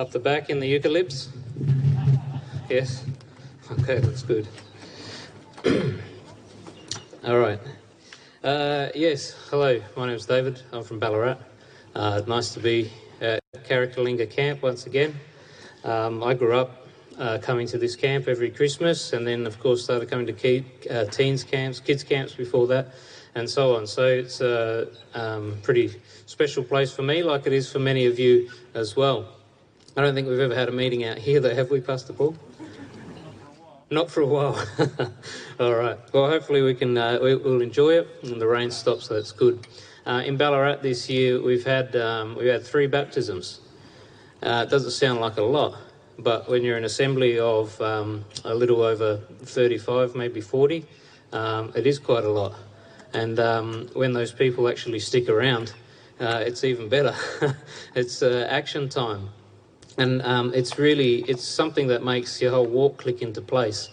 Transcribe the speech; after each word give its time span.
Up 0.00 0.10
the 0.10 0.18
back 0.18 0.48
in 0.48 0.60
the 0.60 0.80
eucalypts? 0.80 1.28
Yes? 2.70 3.04
Okay, 3.70 3.98
that's 3.98 4.22
good. 4.22 4.48
All 7.26 7.38
right. 7.38 7.60
Uh, 8.42 8.88
yes, 8.94 9.36
hello, 9.50 9.82
my 9.98 10.06
name 10.06 10.16
is 10.16 10.24
David. 10.24 10.62
I'm 10.72 10.84
from 10.84 11.00
Ballarat. 11.00 11.36
Uh, 11.94 12.22
nice 12.26 12.54
to 12.54 12.60
be 12.60 12.90
at 13.20 13.42
Carrickalinga 13.68 14.30
Camp 14.30 14.62
once 14.62 14.86
again. 14.86 15.14
Um, 15.84 16.24
I 16.24 16.32
grew 16.32 16.56
up 16.56 16.86
uh, 17.18 17.36
coming 17.42 17.66
to 17.66 17.76
this 17.76 17.94
camp 17.94 18.26
every 18.26 18.50
Christmas 18.50 19.12
and 19.12 19.26
then, 19.26 19.46
of 19.46 19.60
course, 19.60 19.84
started 19.84 20.08
coming 20.08 20.24
to 20.24 20.32
key, 20.32 20.64
uh, 20.88 21.04
teens 21.04 21.44
camps, 21.44 21.78
kids 21.78 22.04
camps 22.04 22.32
before 22.32 22.66
that, 22.68 22.94
and 23.34 23.50
so 23.50 23.76
on. 23.76 23.86
So 23.86 24.06
it's 24.06 24.40
a 24.40 24.88
um, 25.12 25.58
pretty 25.62 26.00
special 26.24 26.64
place 26.64 26.90
for 26.90 27.02
me, 27.02 27.22
like 27.22 27.46
it 27.46 27.52
is 27.52 27.70
for 27.70 27.80
many 27.80 28.06
of 28.06 28.18
you 28.18 28.48
as 28.72 28.96
well. 28.96 29.39
I 29.96 30.02
don't 30.02 30.14
think 30.14 30.28
we've 30.28 30.38
ever 30.38 30.54
had 30.54 30.68
a 30.68 30.72
meeting 30.72 31.04
out 31.04 31.18
here, 31.18 31.40
though, 31.40 31.54
have 31.54 31.70
we, 31.70 31.80
Pastor 31.80 32.12
Paul? 32.12 32.36
Not 33.90 34.08
for 34.08 34.20
a 34.20 34.26
while. 34.26 34.56
All 35.60 35.74
right. 35.74 35.98
Well, 36.12 36.28
hopefully 36.28 36.62
we 36.62 36.74
can 36.76 36.96
uh, 36.96 37.18
we, 37.20 37.34
will 37.34 37.60
enjoy 37.60 37.94
it, 37.94 38.08
and 38.22 38.40
the 38.40 38.46
rain 38.46 38.70
stops, 38.70 39.06
so 39.06 39.14
that's 39.14 39.32
good. 39.32 39.66
Uh, 40.06 40.22
in 40.24 40.36
Ballarat 40.36 40.76
this 40.76 41.10
year, 41.10 41.42
we've 41.42 41.64
had 41.64 41.96
um, 41.96 42.36
we've 42.36 42.52
had 42.52 42.62
three 42.62 42.86
baptisms. 42.86 43.60
Uh, 44.40 44.64
it 44.66 44.70
doesn't 44.70 44.92
sound 44.92 45.20
like 45.20 45.38
a 45.38 45.42
lot, 45.42 45.76
but 46.20 46.48
when 46.48 46.62
you're 46.62 46.76
an 46.76 46.84
assembly 46.84 47.40
of 47.40 47.78
um, 47.80 48.24
a 48.44 48.54
little 48.54 48.82
over 48.82 49.16
35, 49.42 50.14
maybe 50.14 50.40
40, 50.40 50.86
um, 51.32 51.72
it 51.74 51.84
is 51.84 51.98
quite 51.98 52.24
a 52.24 52.30
lot. 52.30 52.54
And 53.12 53.40
um, 53.40 53.88
when 53.94 54.12
those 54.12 54.30
people 54.30 54.68
actually 54.68 55.00
stick 55.00 55.28
around, 55.28 55.72
uh, 56.20 56.44
it's 56.46 56.62
even 56.62 56.88
better. 56.88 57.14
it's 57.96 58.22
uh, 58.22 58.46
action 58.48 58.88
time 58.88 59.30
and 59.98 60.22
um, 60.22 60.52
it's 60.54 60.78
really 60.78 61.22
it's 61.22 61.44
something 61.44 61.88
that 61.88 62.04
makes 62.04 62.40
your 62.40 62.52
whole 62.52 62.66
walk 62.66 62.98
click 62.98 63.22
into 63.22 63.40
place. 63.40 63.88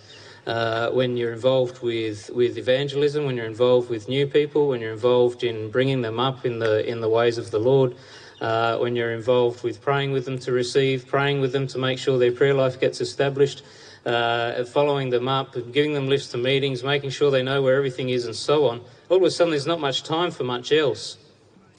Uh, 0.45 0.89
when 0.91 1.17
you're 1.17 1.33
involved 1.33 1.81
with, 1.81 2.29
with 2.29 2.57
evangelism, 2.57 3.25
when 3.25 3.35
you're 3.35 3.45
involved 3.45 3.89
with 3.89 4.07
new 4.07 4.25
people, 4.25 4.69
when 4.69 4.79
you're 4.79 4.93
involved 4.93 5.43
in 5.43 5.69
bringing 5.69 6.01
them 6.01 6.21
up 6.21 6.45
in 6.45 6.59
the 6.59 6.89
in 6.89 7.01
the 7.01 7.09
ways 7.09 7.37
of 7.37 7.51
the 7.51 7.59
Lord, 7.59 7.95
uh, 8.39 8.77
when 8.77 8.95
you're 8.95 9.11
involved 9.11 9.61
with 9.63 9.81
praying 9.81 10.11
with 10.13 10.23
them 10.23 10.39
to 10.39 10.53
receive, 10.53 11.05
praying 11.05 11.41
with 11.41 11.51
them 11.51 11.67
to 11.67 11.77
make 11.77 11.99
sure 11.99 12.17
their 12.17 12.31
prayer 12.31 12.53
life 12.53 12.79
gets 12.79 13.01
established, 13.01 13.61
uh, 14.05 14.63
following 14.63 15.09
them 15.09 15.27
up, 15.27 15.53
giving 15.73 15.93
them 15.93 16.07
lists 16.07 16.31
to 16.31 16.37
meetings, 16.37 16.81
making 16.81 17.09
sure 17.09 17.29
they 17.29 17.43
know 17.43 17.61
where 17.61 17.75
everything 17.75 18.09
is, 18.09 18.25
and 18.25 18.35
so 18.35 18.67
on. 18.67 18.79
All 19.09 19.17
of 19.17 19.23
a 19.23 19.31
sudden, 19.31 19.51
there's 19.51 19.67
not 19.67 19.81
much 19.81 20.03
time 20.03 20.31
for 20.31 20.45
much 20.45 20.71
else. 20.71 21.17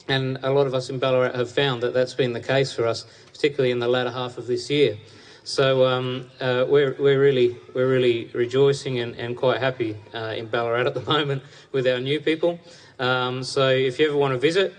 And 0.09 0.39
a 0.41 0.51
lot 0.51 0.65
of 0.65 0.73
us 0.73 0.89
in 0.89 0.97
Ballarat 0.97 1.35
have 1.35 1.51
found 1.51 1.83
that 1.83 1.93
that's 1.93 2.15
been 2.15 2.33
the 2.33 2.39
case 2.39 2.73
for 2.73 2.87
us, 2.87 3.05
particularly 3.31 3.69
in 3.69 3.77
the 3.77 3.87
latter 3.87 4.09
half 4.09 4.39
of 4.39 4.47
this 4.47 4.67
year. 4.67 4.97
So 5.43 5.85
um, 5.85 6.29
uh, 6.41 6.65
we're, 6.67 6.95
we're, 6.99 7.21
really, 7.21 7.57
we're 7.75 7.87
really 7.87 8.29
rejoicing 8.33 8.99
and, 8.99 9.15
and 9.15 9.37
quite 9.37 9.59
happy 9.59 9.95
uh, 10.13 10.33
in 10.35 10.47
Ballarat 10.47 10.87
at 10.87 10.95
the 10.95 11.01
moment 11.13 11.43
with 11.71 11.87
our 11.87 11.99
new 11.99 12.19
people. 12.19 12.59
Um, 12.97 13.43
so 13.43 13.69
if 13.69 13.99
you 13.99 14.09
ever 14.09 14.17
want 14.17 14.33
to 14.33 14.39
visit, 14.39 14.73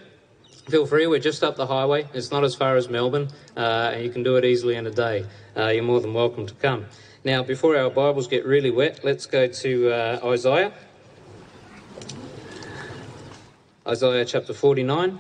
feel 0.68 0.84
free. 0.84 1.06
We're 1.06 1.20
just 1.20 1.44
up 1.44 1.54
the 1.54 1.66
highway. 1.66 2.08
It's 2.12 2.32
not 2.32 2.42
as 2.42 2.56
far 2.56 2.76
as 2.76 2.88
Melbourne, 2.88 3.28
uh, 3.56 3.92
and 3.94 4.04
you 4.04 4.10
can 4.10 4.24
do 4.24 4.34
it 4.36 4.44
easily 4.44 4.74
in 4.74 4.86
a 4.86 4.90
day. 4.90 5.26
Uh, 5.56 5.68
you're 5.68 5.84
more 5.84 6.00
than 6.00 6.12
welcome 6.12 6.44
to 6.46 6.54
come. 6.54 6.86
Now, 7.24 7.44
before 7.44 7.76
our 7.76 7.90
Bibles 7.90 8.26
get 8.26 8.44
really 8.46 8.70
wet, 8.70 9.04
let's 9.04 9.26
go 9.26 9.46
to 9.46 9.92
uh, 9.92 10.20
Isaiah. 10.24 10.72
Isaiah 13.90 14.24
chapter 14.24 14.54
49. 14.54 15.18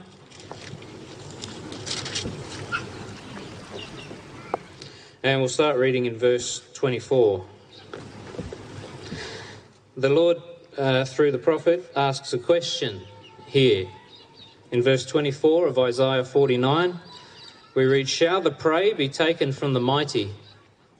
And 5.24 5.40
we'll 5.40 5.48
start 5.48 5.76
reading 5.76 6.06
in 6.06 6.16
verse 6.16 6.62
24. 6.74 7.44
The 9.96 10.08
Lord, 10.08 10.36
uh, 10.78 11.04
through 11.04 11.32
the 11.32 11.38
prophet, 11.38 11.90
asks 11.96 12.32
a 12.32 12.38
question 12.38 13.00
here. 13.44 13.88
In 14.70 14.82
verse 14.82 15.04
24 15.04 15.66
of 15.66 15.76
Isaiah 15.76 16.24
49, 16.24 17.00
we 17.74 17.86
read, 17.86 18.08
Shall 18.08 18.40
the 18.40 18.52
prey 18.52 18.92
be 18.92 19.08
taken 19.08 19.50
from 19.50 19.72
the 19.72 19.80
mighty, 19.80 20.30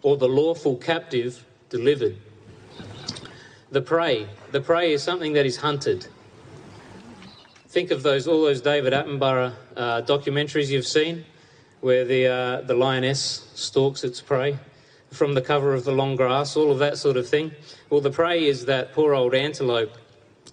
or 0.03 0.17
the 0.17 0.28
lawful 0.28 0.75
captive 0.75 1.47
delivered? 1.69 2.17
The 3.71 3.81
prey. 3.81 4.27
The 4.50 4.61
prey 4.61 4.93
is 4.93 5.05
something 5.05 5.34
that 5.34 5.47
is 5.47 5.59
hunted 5.59 6.09
think 7.70 7.92
of 7.92 8.03
those 8.03 8.26
all 8.26 8.42
those 8.42 8.60
David 8.60 8.92
Attenborough 8.92 9.54
uh, 9.76 10.03
documentaries 10.03 10.69
you've 10.69 10.86
seen, 10.86 11.25
where 11.81 12.04
the 12.04 12.26
uh, 12.26 12.60
the 12.62 12.75
lioness 12.75 13.48
stalks 13.54 14.03
its 14.03 14.20
prey 14.20 14.58
from 15.12 15.34
the 15.34 15.41
cover 15.41 15.72
of 15.72 15.84
the 15.84 15.92
long 15.92 16.16
grass, 16.16 16.56
all 16.56 16.72
of 16.72 16.81
that 16.81 16.98
sort 16.98 17.16
of 17.16 17.28
thing. 17.28 17.53
Well, 17.88 18.00
the 18.00 18.10
prey 18.10 18.44
is 18.44 18.66
that 18.66 18.92
poor 18.92 19.14
old 19.14 19.34
antelope 19.34 19.92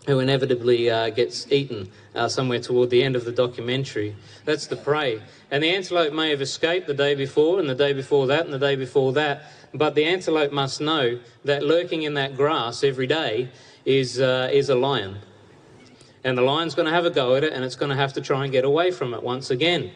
who 0.05 0.19
inevitably 0.19 0.89
uh, 0.89 1.09
gets 1.09 1.51
eaten 1.51 1.91
uh, 2.15 2.29
somewhere 2.29 2.59
toward 2.59 2.89
the 2.91 3.03
end 3.03 3.15
of 3.15 3.25
the 3.25 3.31
documentary. 3.31 4.15
That's 4.45 4.67
the 4.67 4.77
prey. 4.77 5.21
And 5.51 5.61
the 5.61 5.69
antelope 5.69 6.13
may 6.13 6.29
have 6.29 6.41
escaped 6.41 6.87
the 6.87 6.93
day 6.93 7.13
before, 7.13 7.59
and 7.59 7.69
the 7.69 7.75
day 7.75 7.93
before 7.93 8.27
that, 8.27 8.45
and 8.45 8.53
the 8.53 8.59
day 8.59 8.75
before 8.75 9.11
that, 9.13 9.51
but 9.73 9.95
the 9.95 10.05
antelope 10.05 10.51
must 10.51 10.79
know 10.79 11.19
that 11.43 11.61
lurking 11.61 12.03
in 12.03 12.13
that 12.13 12.37
grass 12.37 12.83
every 12.83 13.07
day 13.07 13.49
is, 13.85 14.21
uh, 14.21 14.49
is 14.51 14.69
a 14.69 14.75
lion. 14.75 15.17
And 16.27 16.37
the 16.37 16.41
lion's 16.41 16.75
going 16.75 16.87
to 16.87 16.91
have 16.91 17.05
a 17.05 17.09
go 17.09 17.35
at 17.35 17.45
it 17.45 17.53
and 17.53 17.63
it's 17.63 17.77
going 17.77 17.89
to 17.89 17.95
have 17.95 18.11
to 18.11 18.21
try 18.21 18.43
and 18.43 18.51
get 18.51 18.65
away 18.65 18.91
from 18.91 19.13
it 19.13 19.23
once 19.23 19.49
again. 19.49 19.91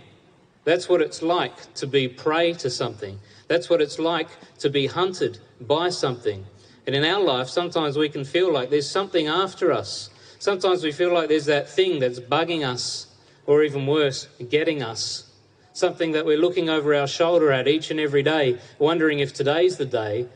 That's 0.64 0.88
what 0.88 1.02
it's 1.02 1.22
like 1.22 1.74
to 1.74 1.86
be 1.86 2.08
prey 2.08 2.54
to 2.54 2.70
something. 2.70 3.20
That's 3.50 3.70
what 3.70 3.82
it's 3.82 4.00
like 4.00 4.30
to 4.60 4.70
be 4.70 4.88
hunted 4.88 5.40
by 5.60 5.90
something. 5.90 6.46
And 6.88 6.96
in 6.96 7.04
our 7.04 7.20
life, 7.22 7.50
sometimes 7.50 7.98
we 7.98 8.08
can 8.08 8.24
feel 8.24 8.50
like 8.50 8.70
there's 8.70 8.90
something 8.90 9.28
after 9.28 9.74
us. 9.74 10.10
Sometimes 10.40 10.86
we 10.86 10.94
feel 10.94 11.14
like 11.14 11.28
there's 11.28 11.48
that 11.48 11.68
thing 11.68 12.00
that's 12.00 12.22
bugging 12.22 12.66
us, 12.66 13.08
or 13.46 13.64
even 13.64 13.86
worse, 13.86 14.30
getting 14.50 14.82
us. 14.82 15.30
Something 15.74 16.14
that 16.14 16.26
we're 16.26 16.38
looking 16.38 16.70
over 16.70 16.96
our 16.96 17.08
shoulder 17.08 17.52
at 17.52 17.68
each 17.68 17.92
and 17.92 18.00
every 18.00 18.24
day, 18.24 18.58
wondering 18.80 19.20
if 19.20 19.34
today's 19.34 19.76
the 19.76 19.86
day 19.86 20.30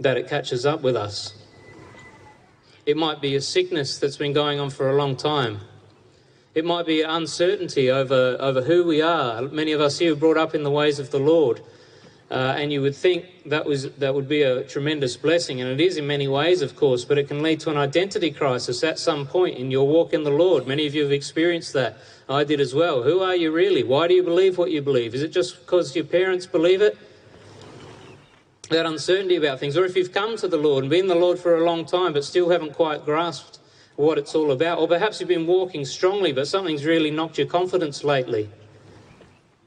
that 0.00 0.16
it 0.16 0.28
catches 0.28 0.64
up 0.64 0.80
with 0.80 0.96
us. 0.96 1.34
It 2.86 2.96
might 2.96 3.20
be 3.20 3.34
a 3.34 3.40
sickness 3.40 3.98
that's 3.98 4.16
been 4.16 4.32
going 4.32 4.60
on 4.60 4.70
for 4.70 4.88
a 4.88 4.94
long 4.94 5.16
time. 5.16 5.58
It 6.54 6.64
might 6.64 6.86
be 6.86 7.02
uncertainty 7.02 7.90
over, 7.90 8.36
over 8.38 8.62
who 8.62 8.84
we 8.84 9.02
are. 9.02 9.42
Many 9.42 9.72
of 9.72 9.80
us 9.80 9.98
here 9.98 10.14
brought 10.14 10.36
up 10.36 10.54
in 10.54 10.62
the 10.62 10.70
ways 10.70 11.00
of 11.00 11.10
the 11.10 11.18
Lord. 11.18 11.60
Uh, 12.30 12.54
and 12.56 12.72
you 12.72 12.80
would 12.80 12.94
think 12.94 13.24
that, 13.46 13.66
was, 13.66 13.90
that 13.96 14.14
would 14.14 14.28
be 14.28 14.42
a 14.42 14.62
tremendous 14.64 15.16
blessing, 15.16 15.60
and 15.60 15.68
it 15.68 15.80
is 15.84 15.96
in 15.96 16.06
many 16.06 16.28
ways, 16.28 16.62
of 16.62 16.74
course, 16.76 17.04
but 17.04 17.18
it 17.18 17.28
can 17.28 17.42
lead 17.42 17.58
to 17.60 17.70
an 17.70 17.76
identity 17.76 18.30
crisis 18.30 18.82
at 18.84 18.98
some 18.98 19.26
point 19.26 19.56
in 19.58 19.70
your 19.70 19.86
walk 19.86 20.12
in 20.12 20.22
the 20.22 20.30
Lord. 20.30 20.66
Many 20.66 20.86
of 20.86 20.94
you 20.94 21.02
have 21.02 21.12
experienced 21.12 21.72
that. 21.72 21.98
I 22.28 22.44
did 22.44 22.60
as 22.60 22.72
well. 22.74 23.02
Who 23.02 23.20
are 23.20 23.36
you 23.36 23.50
really? 23.52 23.82
Why 23.82 24.06
do 24.08 24.14
you 24.14 24.22
believe 24.22 24.58
what 24.58 24.70
you 24.70 24.80
believe? 24.80 25.14
Is 25.14 25.22
it 25.22 25.28
just 25.28 25.58
because 25.60 25.94
your 25.94 26.04
parents 26.04 26.46
believe 26.46 26.82
it? 26.82 26.96
That 28.68 28.86
uncertainty 28.86 29.36
about 29.36 29.60
things, 29.60 29.76
or 29.76 29.84
if 29.84 29.96
you've 29.96 30.12
come 30.12 30.36
to 30.36 30.48
the 30.48 30.56
Lord 30.56 30.84
and 30.84 30.90
been 30.90 31.06
the 31.06 31.14
Lord 31.14 31.38
for 31.38 31.56
a 31.56 31.64
long 31.64 31.84
time 31.84 32.12
but 32.12 32.24
still 32.24 32.50
haven't 32.50 32.74
quite 32.74 33.04
grasped 33.04 33.58
what 33.96 34.18
it's 34.18 34.34
all 34.34 34.50
about, 34.50 34.78
or 34.78 34.88
perhaps 34.88 35.20
you've 35.20 35.28
been 35.28 35.46
walking 35.46 35.84
strongly 35.84 36.32
but 36.32 36.46
something's 36.46 36.84
really 36.84 37.10
knocked 37.10 37.38
your 37.38 37.46
confidence 37.46 38.04
lately. 38.04 38.50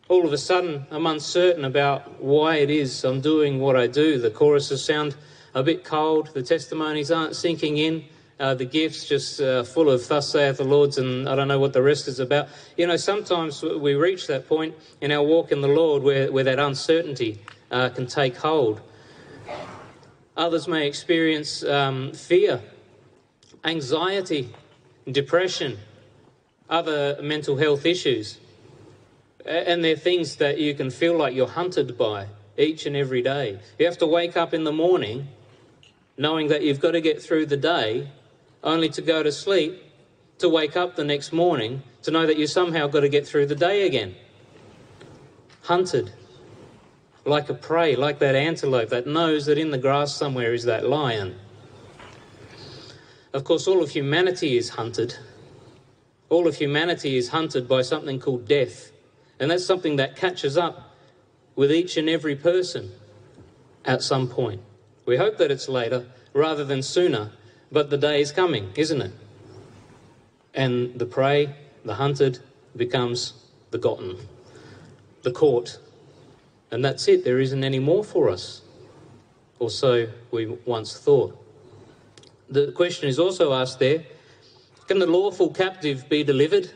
All 0.07 0.25
of 0.25 0.33
a 0.33 0.37
sudden, 0.37 0.87
I'm 0.89 1.05
uncertain 1.05 1.65
about 1.65 2.21
why 2.21 2.55
it 2.57 2.69
is 2.69 3.03
I'm 3.03 3.21
doing 3.21 3.59
what 3.59 3.75
I 3.75 3.87
do. 3.87 4.17
The 4.17 4.31
choruses 4.31 4.83
sound 4.83 5.15
a 5.53 5.63
bit 5.63 5.83
cold, 5.83 6.33
the 6.33 6.43
testimonies 6.43 7.11
aren't 7.11 7.35
sinking 7.35 7.77
in. 7.77 8.05
Uh, 8.39 8.55
the 8.55 8.65
gifts 8.65 9.05
just 9.05 9.41
uh, 9.41 9.63
full 9.63 9.89
of 9.89 10.07
thus 10.07 10.29
saith 10.29 10.57
the 10.57 10.63
Lord's, 10.63 10.97
and 10.97 11.27
I 11.27 11.35
don't 11.35 11.49
know 11.49 11.59
what 11.59 11.73
the 11.73 11.81
rest 11.81 12.07
is 12.07 12.19
about. 12.19 12.47
You 12.77 12.87
know, 12.87 12.95
sometimes 12.95 13.61
we 13.61 13.95
reach 13.95 14.27
that 14.27 14.47
point 14.47 14.75
in 15.01 15.11
our 15.11 15.21
walk 15.21 15.51
in 15.51 15.59
the 15.59 15.67
Lord 15.67 16.03
where, 16.03 16.31
where 16.31 16.45
that 16.45 16.57
uncertainty 16.57 17.39
uh, 17.69 17.89
can 17.89 18.07
take 18.07 18.37
hold. 18.37 18.81
Others 20.39 20.69
may 20.69 20.87
experience 20.87 21.65
um, 21.65 22.13
fear, 22.13 22.61
anxiety, 23.65 24.47
depression, 25.11 25.77
other 26.69 27.17
mental 27.21 27.57
health 27.57 27.85
issues. 27.85 28.39
And 29.45 29.83
they're 29.83 29.97
things 29.97 30.37
that 30.37 30.57
you 30.57 30.73
can 30.75 30.91
feel 30.91 31.17
like 31.17 31.35
you're 31.35 31.45
hunted 31.45 31.97
by 31.97 32.27
each 32.57 32.85
and 32.85 32.95
every 32.95 33.21
day. 33.21 33.59
You 33.77 33.85
have 33.85 33.97
to 33.97 34.07
wake 34.07 34.37
up 34.37 34.53
in 34.53 34.63
the 34.63 34.71
morning 34.71 35.27
knowing 36.17 36.47
that 36.47 36.63
you've 36.63 36.79
got 36.79 36.91
to 36.91 37.01
get 37.01 37.21
through 37.21 37.47
the 37.47 37.57
day, 37.57 38.07
only 38.63 38.87
to 38.91 39.01
go 39.01 39.21
to 39.21 39.33
sleep, 39.33 39.83
to 40.37 40.47
wake 40.47 40.77
up 40.77 40.95
the 40.95 41.03
next 41.03 41.33
morning, 41.33 41.83
to 42.03 42.11
know 42.11 42.25
that 42.25 42.37
you 42.37 42.47
somehow 42.47 42.87
got 42.87 43.01
to 43.01 43.09
get 43.09 43.27
through 43.27 43.45
the 43.45 43.55
day 43.55 43.85
again. 43.85 44.15
Hunted 45.63 46.13
like 47.25 47.49
a 47.49 47.53
prey, 47.53 47.95
like 47.95 48.19
that 48.19 48.35
antelope 48.35 48.89
that 48.89 49.07
knows 49.07 49.45
that 49.45 49.57
in 49.57 49.71
the 49.71 49.77
grass 49.77 50.13
somewhere 50.13 50.53
is 50.53 50.63
that 50.63 50.87
lion. 50.87 51.39
Of 53.33 53.43
course, 53.43 53.67
all 53.67 53.83
of 53.83 53.91
humanity 53.91 54.57
is 54.57 54.69
hunted. 54.69 55.15
All 56.29 56.47
of 56.47 56.55
humanity 56.55 57.17
is 57.17 57.29
hunted 57.29 57.67
by 57.67 57.81
something 57.81 58.19
called 58.19 58.47
death. 58.47 58.91
And 59.39 59.51
that's 59.51 59.65
something 59.65 59.97
that 59.97 60.15
catches 60.15 60.57
up 60.57 60.95
with 61.55 61.71
each 61.71 61.97
and 61.97 62.09
every 62.09 62.35
person 62.35 62.91
at 63.85 64.01
some 64.01 64.27
point. 64.27 64.61
We 65.05 65.17
hope 65.17 65.37
that 65.37 65.51
it's 65.51 65.69
later 65.69 66.05
rather 66.33 66.63
than 66.63 66.81
sooner, 66.83 67.31
but 67.71 67.89
the 67.89 67.97
day 67.97 68.21
is 68.21 68.31
coming, 68.31 68.71
isn't 68.75 69.01
it? 69.01 69.11
And 70.53 70.97
the 70.97 71.05
prey, 71.05 71.55
the 71.85 71.95
hunted, 71.95 72.39
becomes 72.75 73.33
the 73.71 73.77
gotten, 73.77 74.17
the 75.23 75.31
caught. 75.31 75.79
And 76.71 76.85
that's 76.85 77.07
it, 77.07 77.23
there 77.23 77.39
isn't 77.39 77.63
any 77.63 77.79
more 77.79 78.03
for 78.03 78.29
us. 78.29 78.61
Or 79.59 79.69
so 79.69 80.07
we 80.31 80.45
once 80.65 80.97
thought. 80.97 81.35
The 82.49 82.71
question 82.71 83.09
is 83.09 83.19
also 83.19 83.53
asked 83.53 83.79
there 83.79 84.03
can 84.87 84.97
the 84.97 85.05
lawful 85.05 85.51
captive 85.51 86.09
be 86.09 86.23
delivered? 86.23 86.71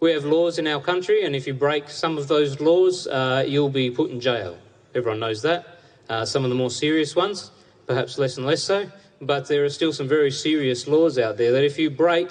We 0.00 0.12
have 0.12 0.26
laws 0.26 0.58
in 0.58 0.66
our 0.66 0.82
country, 0.82 1.24
and 1.24 1.34
if 1.34 1.46
you 1.46 1.54
break 1.54 1.88
some 1.88 2.18
of 2.18 2.28
those 2.28 2.60
laws, 2.60 3.06
uh, 3.06 3.42
you'll 3.46 3.70
be 3.70 3.90
put 3.90 4.10
in 4.10 4.20
jail. 4.20 4.58
Everyone 4.94 5.18
knows 5.18 5.40
that. 5.42 5.80
Uh, 6.10 6.26
some 6.26 6.44
of 6.44 6.50
the 6.50 6.54
more 6.56 6.70
serious 6.70 7.16
ones, 7.16 7.50
perhaps 7.86 8.18
less 8.18 8.36
and 8.36 8.46
less 8.46 8.62
so, 8.62 8.90
but 9.20 9.48
there 9.48 9.64
are 9.64 9.70
still 9.70 9.94
some 9.94 10.06
very 10.06 10.30
serious 10.30 10.86
laws 10.86 11.18
out 11.18 11.38
there 11.38 11.52
that 11.52 11.64
if 11.64 11.78
you 11.78 11.88
break 11.88 12.28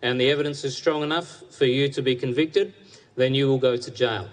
and 0.00 0.20
the 0.20 0.30
evidence 0.30 0.64
is 0.64 0.76
strong 0.76 1.02
enough 1.02 1.42
for 1.50 1.64
you 1.64 1.88
to 1.88 2.02
be 2.02 2.14
convicted, 2.14 2.72
then 3.16 3.34
you 3.34 3.48
will 3.48 3.58
go 3.58 3.76
to 3.76 3.90
jail. 3.90 4.28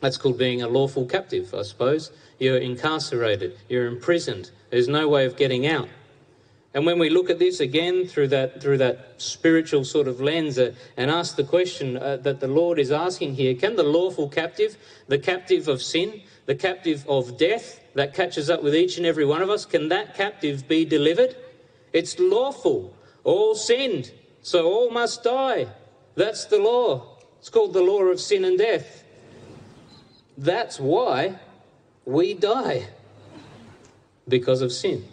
That's 0.00 0.16
called 0.16 0.38
being 0.38 0.62
a 0.62 0.68
lawful 0.68 1.06
captive, 1.06 1.54
I 1.54 1.62
suppose. 1.62 2.10
You're 2.38 2.58
incarcerated, 2.58 3.58
you're 3.68 3.86
imprisoned, 3.86 4.50
there's 4.70 4.88
no 4.88 5.08
way 5.08 5.26
of 5.26 5.36
getting 5.36 5.66
out. 5.66 5.88
And 6.74 6.84
when 6.84 6.98
we 6.98 7.08
look 7.10 7.30
at 7.30 7.38
this 7.38 7.60
again 7.60 8.06
through 8.06 8.28
that, 8.28 8.60
through 8.60 8.78
that 8.78 9.14
spiritual 9.16 9.84
sort 9.84 10.06
of 10.06 10.20
lens 10.20 10.58
uh, 10.58 10.74
and 10.96 11.10
ask 11.10 11.34
the 11.34 11.42
question 11.42 11.96
uh, 11.96 12.18
that 12.18 12.40
the 12.40 12.46
Lord 12.46 12.78
is 12.78 12.92
asking 12.92 13.34
here 13.34 13.54
can 13.54 13.74
the 13.74 13.82
lawful 13.82 14.28
captive, 14.28 14.76
the 15.08 15.18
captive 15.18 15.66
of 15.66 15.82
sin, 15.82 16.22
the 16.46 16.54
captive 16.54 17.04
of 17.08 17.38
death 17.38 17.80
that 17.94 18.14
catches 18.14 18.48
up 18.48 18.62
with 18.62 18.74
each 18.74 18.96
and 18.96 19.06
every 19.06 19.24
one 19.24 19.42
of 19.42 19.50
us, 19.50 19.64
can 19.64 19.88
that 19.88 20.14
captive 20.14 20.68
be 20.68 20.84
delivered? 20.84 21.34
It's 21.92 22.18
lawful. 22.18 22.94
All 23.24 23.54
sinned, 23.54 24.12
so 24.42 24.66
all 24.66 24.90
must 24.90 25.24
die. 25.24 25.66
That's 26.14 26.44
the 26.44 26.58
law. 26.58 27.18
It's 27.40 27.48
called 27.48 27.72
the 27.72 27.82
law 27.82 28.02
of 28.02 28.20
sin 28.20 28.44
and 28.44 28.58
death. 28.58 29.04
That's 30.38 30.78
why 30.78 31.40
we 32.04 32.32
die 32.32 32.86
because 34.28 34.62
of 34.62 34.72
sin. 34.72 35.04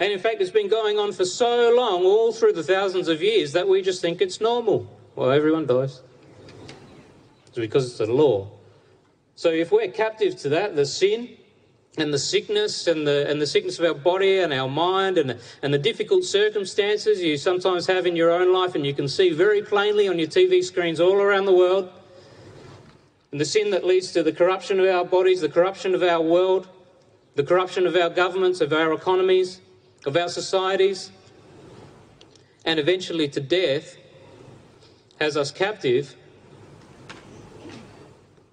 And 0.00 0.12
in 0.12 0.18
fact, 0.18 0.40
it's 0.40 0.50
been 0.50 0.68
going 0.68 0.98
on 0.98 1.12
for 1.12 1.24
so 1.24 1.72
long, 1.74 2.04
all 2.04 2.32
through 2.32 2.52
the 2.52 2.64
thousands 2.64 3.08
of 3.08 3.22
years, 3.22 3.52
that 3.52 3.68
we 3.68 3.80
just 3.82 4.02
think 4.02 4.20
it's 4.20 4.40
normal. 4.40 4.90
Well, 5.14 5.30
everyone 5.30 5.66
dies. 5.66 6.02
It's 7.46 7.56
because 7.56 7.90
it's 7.90 8.00
a 8.00 8.12
law. 8.12 8.50
So 9.36 9.50
if 9.50 9.70
we're 9.70 9.88
captive 9.88 10.36
to 10.40 10.48
that, 10.50 10.74
the 10.74 10.84
sin 10.84 11.36
and 11.96 12.12
the 12.12 12.18
sickness 12.18 12.88
and 12.88 13.06
the, 13.06 13.30
and 13.30 13.40
the 13.40 13.46
sickness 13.46 13.78
of 13.78 13.84
our 13.84 13.94
body 13.94 14.40
and 14.40 14.52
our 14.52 14.68
mind 14.68 15.18
and, 15.18 15.38
and 15.62 15.72
the 15.72 15.78
difficult 15.78 16.24
circumstances 16.24 17.22
you 17.22 17.36
sometimes 17.38 17.86
have 17.86 18.06
in 18.06 18.16
your 18.16 18.30
own 18.30 18.52
life 18.52 18.74
and 18.74 18.84
you 18.84 18.92
can 18.92 19.08
see 19.08 19.30
very 19.30 19.62
plainly 19.62 20.08
on 20.08 20.18
your 20.18 20.28
TV 20.28 20.62
screens 20.64 21.00
all 21.00 21.14
around 21.14 21.46
the 21.46 21.54
world, 21.54 21.90
and 23.32 23.40
the 23.40 23.44
sin 23.44 23.70
that 23.70 23.84
leads 23.84 24.12
to 24.12 24.22
the 24.22 24.32
corruption 24.32 24.78
of 24.80 24.86
our 24.86 25.04
bodies, 25.04 25.40
the 25.40 25.48
corruption 25.48 25.94
of 25.94 26.02
our 26.02 26.20
world, 26.20 26.68
the 27.34 27.42
corruption 27.42 27.86
of 27.86 27.96
our 27.96 28.08
governments, 28.08 28.60
of 28.60 28.72
our 28.72 28.92
economies, 28.92 29.60
of 30.06 30.16
our 30.16 30.28
societies, 30.28 31.10
and 32.64 32.78
eventually 32.78 33.28
to 33.28 33.40
death, 33.40 33.96
has 35.20 35.36
us 35.36 35.50
captive, 35.50 36.14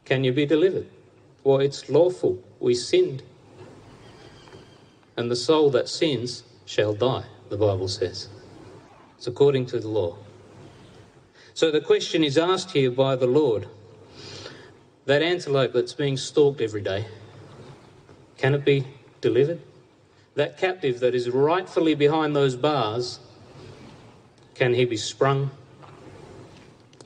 can 0.05 0.23
you 0.23 0.31
be 0.31 0.45
delivered? 0.45 0.87
Well, 1.43 1.59
it's 1.59 1.89
lawful. 1.89 2.41
We 2.59 2.73
sinned. 2.73 3.23
And 5.15 5.29
the 5.29 5.35
soul 5.35 5.69
that 5.71 5.89
sins 5.89 6.43
shall 6.65 6.93
die, 6.93 7.25
the 7.49 7.57
Bible 7.57 7.87
says. 7.87 8.29
It's 9.17 9.27
according 9.27 9.67
to 9.67 9.79
the 9.79 9.87
law. 9.87 10.17
So 11.53 11.69
the 11.69 11.81
question 11.81 12.23
is 12.23 12.37
asked 12.37 12.71
here 12.71 12.91
by 12.91 13.15
the 13.15 13.27
Lord 13.27 13.67
that 15.05 15.21
antelope 15.21 15.73
that's 15.73 15.93
being 15.93 16.17
stalked 16.17 16.61
every 16.61 16.81
day, 16.81 17.05
can 18.37 18.53
it 18.55 18.65
be 18.65 18.85
delivered? 19.21 19.59
that 20.35 20.57
captive 20.57 20.99
that 20.99 21.13
is 21.13 21.29
rightfully 21.29 21.93
behind 21.93 22.35
those 22.35 22.55
bars, 22.55 23.19
can 24.55 24.73
he 24.73 24.85
be 24.85 24.97
sprung, 24.97 25.51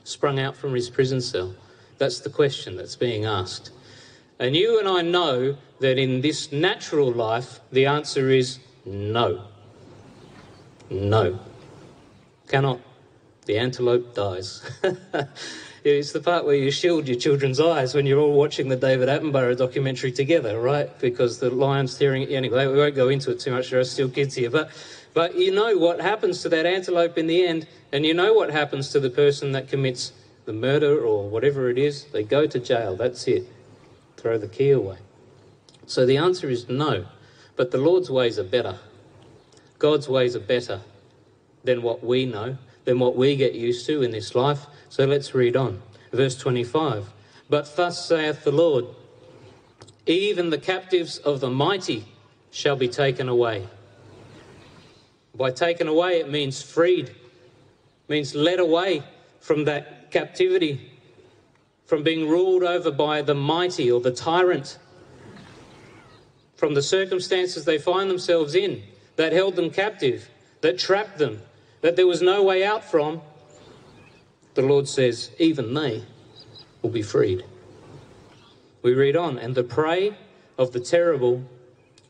sprung 0.04 0.38
out 0.38 0.56
from 0.56 0.74
his 0.74 0.88
prison 0.88 1.20
cell? 1.20 1.54
That's 1.98 2.20
the 2.20 2.30
question 2.30 2.76
that's 2.76 2.96
being 2.96 3.24
asked. 3.24 3.70
And 4.38 4.56
you 4.56 4.78
and 4.78 4.88
I 4.88 5.02
know 5.02 5.56
that 5.80 5.98
in 5.98 6.20
this 6.20 6.52
natural 6.52 7.12
life, 7.12 7.60
the 7.72 7.86
answer 7.86 8.30
is 8.30 8.60
no. 8.84 9.44
No. 10.88 11.38
Cannot. 12.46 12.80
The 13.46 13.58
antelope 13.58 14.14
dies. 14.14 14.62
It's 15.84 16.12
the 16.12 16.20
part 16.20 16.44
where 16.44 16.56
you 16.56 16.70
shield 16.70 17.06
your 17.06 17.18
children's 17.18 17.60
eyes 17.60 17.94
when 17.94 18.04
you're 18.04 18.18
all 18.18 18.32
watching 18.32 18.68
the 18.68 18.76
David 18.76 19.08
Attenborough 19.08 19.56
documentary 19.56 20.10
together, 20.10 20.60
right? 20.60 20.90
Because 20.98 21.38
the 21.38 21.50
lion's 21.50 21.94
staring 21.94 22.24
at 22.24 22.30
you. 22.30 22.36
Anyway, 22.36 22.66
we 22.66 22.76
won't 22.76 22.96
go 22.96 23.08
into 23.08 23.30
it 23.30 23.38
too 23.38 23.52
much. 23.52 23.70
There 23.70 23.78
are 23.78 23.84
still 23.84 24.08
kids 24.08 24.34
here. 24.34 24.50
But, 24.50 24.70
but 25.14 25.36
you 25.36 25.52
know 25.52 25.76
what 25.76 26.00
happens 26.00 26.42
to 26.42 26.48
that 26.48 26.66
antelope 26.66 27.16
in 27.16 27.28
the 27.28 27.46
end, 27.46 27.68
and 27.92 28.04
you 28.04 28.12
know 28.12 28.34
what 28.34 28.50
happens 28.50 28.90
to 28.90 29.00
the 29.00 29.10
person 29.10 29.52
that 29.52 29.68
commits 29.68 30.12
the 30.46 30.52
murder 30.52 31.00
or 31.00 31.28
whatever 31.28 31.70
it 31.70 31.78
is. 31.78 32.04
They 32.06 32.24
go 32.24 32.46
to 32.46 32.58
jail. 32.58 32.96
That's 32.96 33.28
it. 33.28 33.46
Throw 34.16 34.36
the 34.36 34.48
key 34.48 34.70
away. 34.70 34.98
So 35.86 36.04
the 36.04 36.16
answer 36.16 36.50
is 36.50 36.68
no. 36.68 37.06
But 37.54 37.70
the 37.70 37.78
Lord's 37.78 38.10
ways 38.10 38.38
are 38.38 38.44
better. 38.44 38.78
God's 39.78 40.08
ways 40.08 40.34
are 40.34 40.40
better 40.40 40.80
than 41.62 41.82
what 41.82 42.02
we 42.02 42.26
know, 42.26 42.58
than 42.84 42.98
what 42.98 43.14
we 43.14 43.36
get 43.36 43.54
used 43.54 43.86
to 43.86 44.02
in 44.02 44.10
this 44.10 44.34
life. 44.34 44.66
So 44.88 45.04
let's 45.04 45.34
read 45.34 45.56
on. 45.56 45.82
Verse 46.12 46.36
25. 46.36 47.06
But 47.50 47.74
thus 47.76 48.06
saith 48.06 48.44
the 48.44 48.52
Lord, 48.52 48.86
even 50.06 50.50
the 50.50 50.58
captives 50.58 51.18
of 51.18 51.40
the 51.40 51.50
mighty 51.50 52.04
shall 52.50 52.76
be 52.76 52.88
taken 52.88 53.28
away. 53.28 53.66
By 55.34 55.50
taken 55.50 55.86
away, 55.86 56.20
it 56.20 56.30
means 56.30 56.62
freed, 56.62 57.14
means 58.08 58.34
led 58.34 58.58
away 58.58 59.02
from 59.40 59.64
that 59.66 60.10
captivity, 60.10 60.92
from 61.86 62.02
being 62.02 62.28
ruled 62.28 62.62
over 62.62 62.90
by 62.90 63.22
the 63.22 63.34
mighty 63.34 63.90
or 63.90 64.00
the 64.00 64.10
tyrant, 64.10 64.78
from 66.56 66.74
the 66.74 66.82
circumstances 66.82 67.64
they 67.64 67.78
find 67.78 68.10
themselves 68.10 68.54
in 68.54 68.82
that 69.16 69.32
held 69.32 69.56
them 69.56 69.70
captive, 69.70 70.28
that 70.60 70.78
trapped 70.78 71.18
them, 71.18 71.40
that 71.82 71.96
there 71.96 72.06
was 72.06 72.20
no 72.20 72.42
way 72.42 72.64
out 72.64 72.84
from 72.84 73.20
the 74.58 74.64
Lord 74.64 74.88
says, 74.88 75.30
even 75.38 75.72
they 75.72 76.02
will 76.82 76.90
be 76.90 77.00
freed. 77.00 77.44
We 78.82 78.92
read 78.92 79.14
on, 79.14 79.38
and 79.38 79.54
the 79.54 79.62
prey 79.62 80.18
of 80.58 80.72
the 80.72 80.80
terrible 80.80 81.44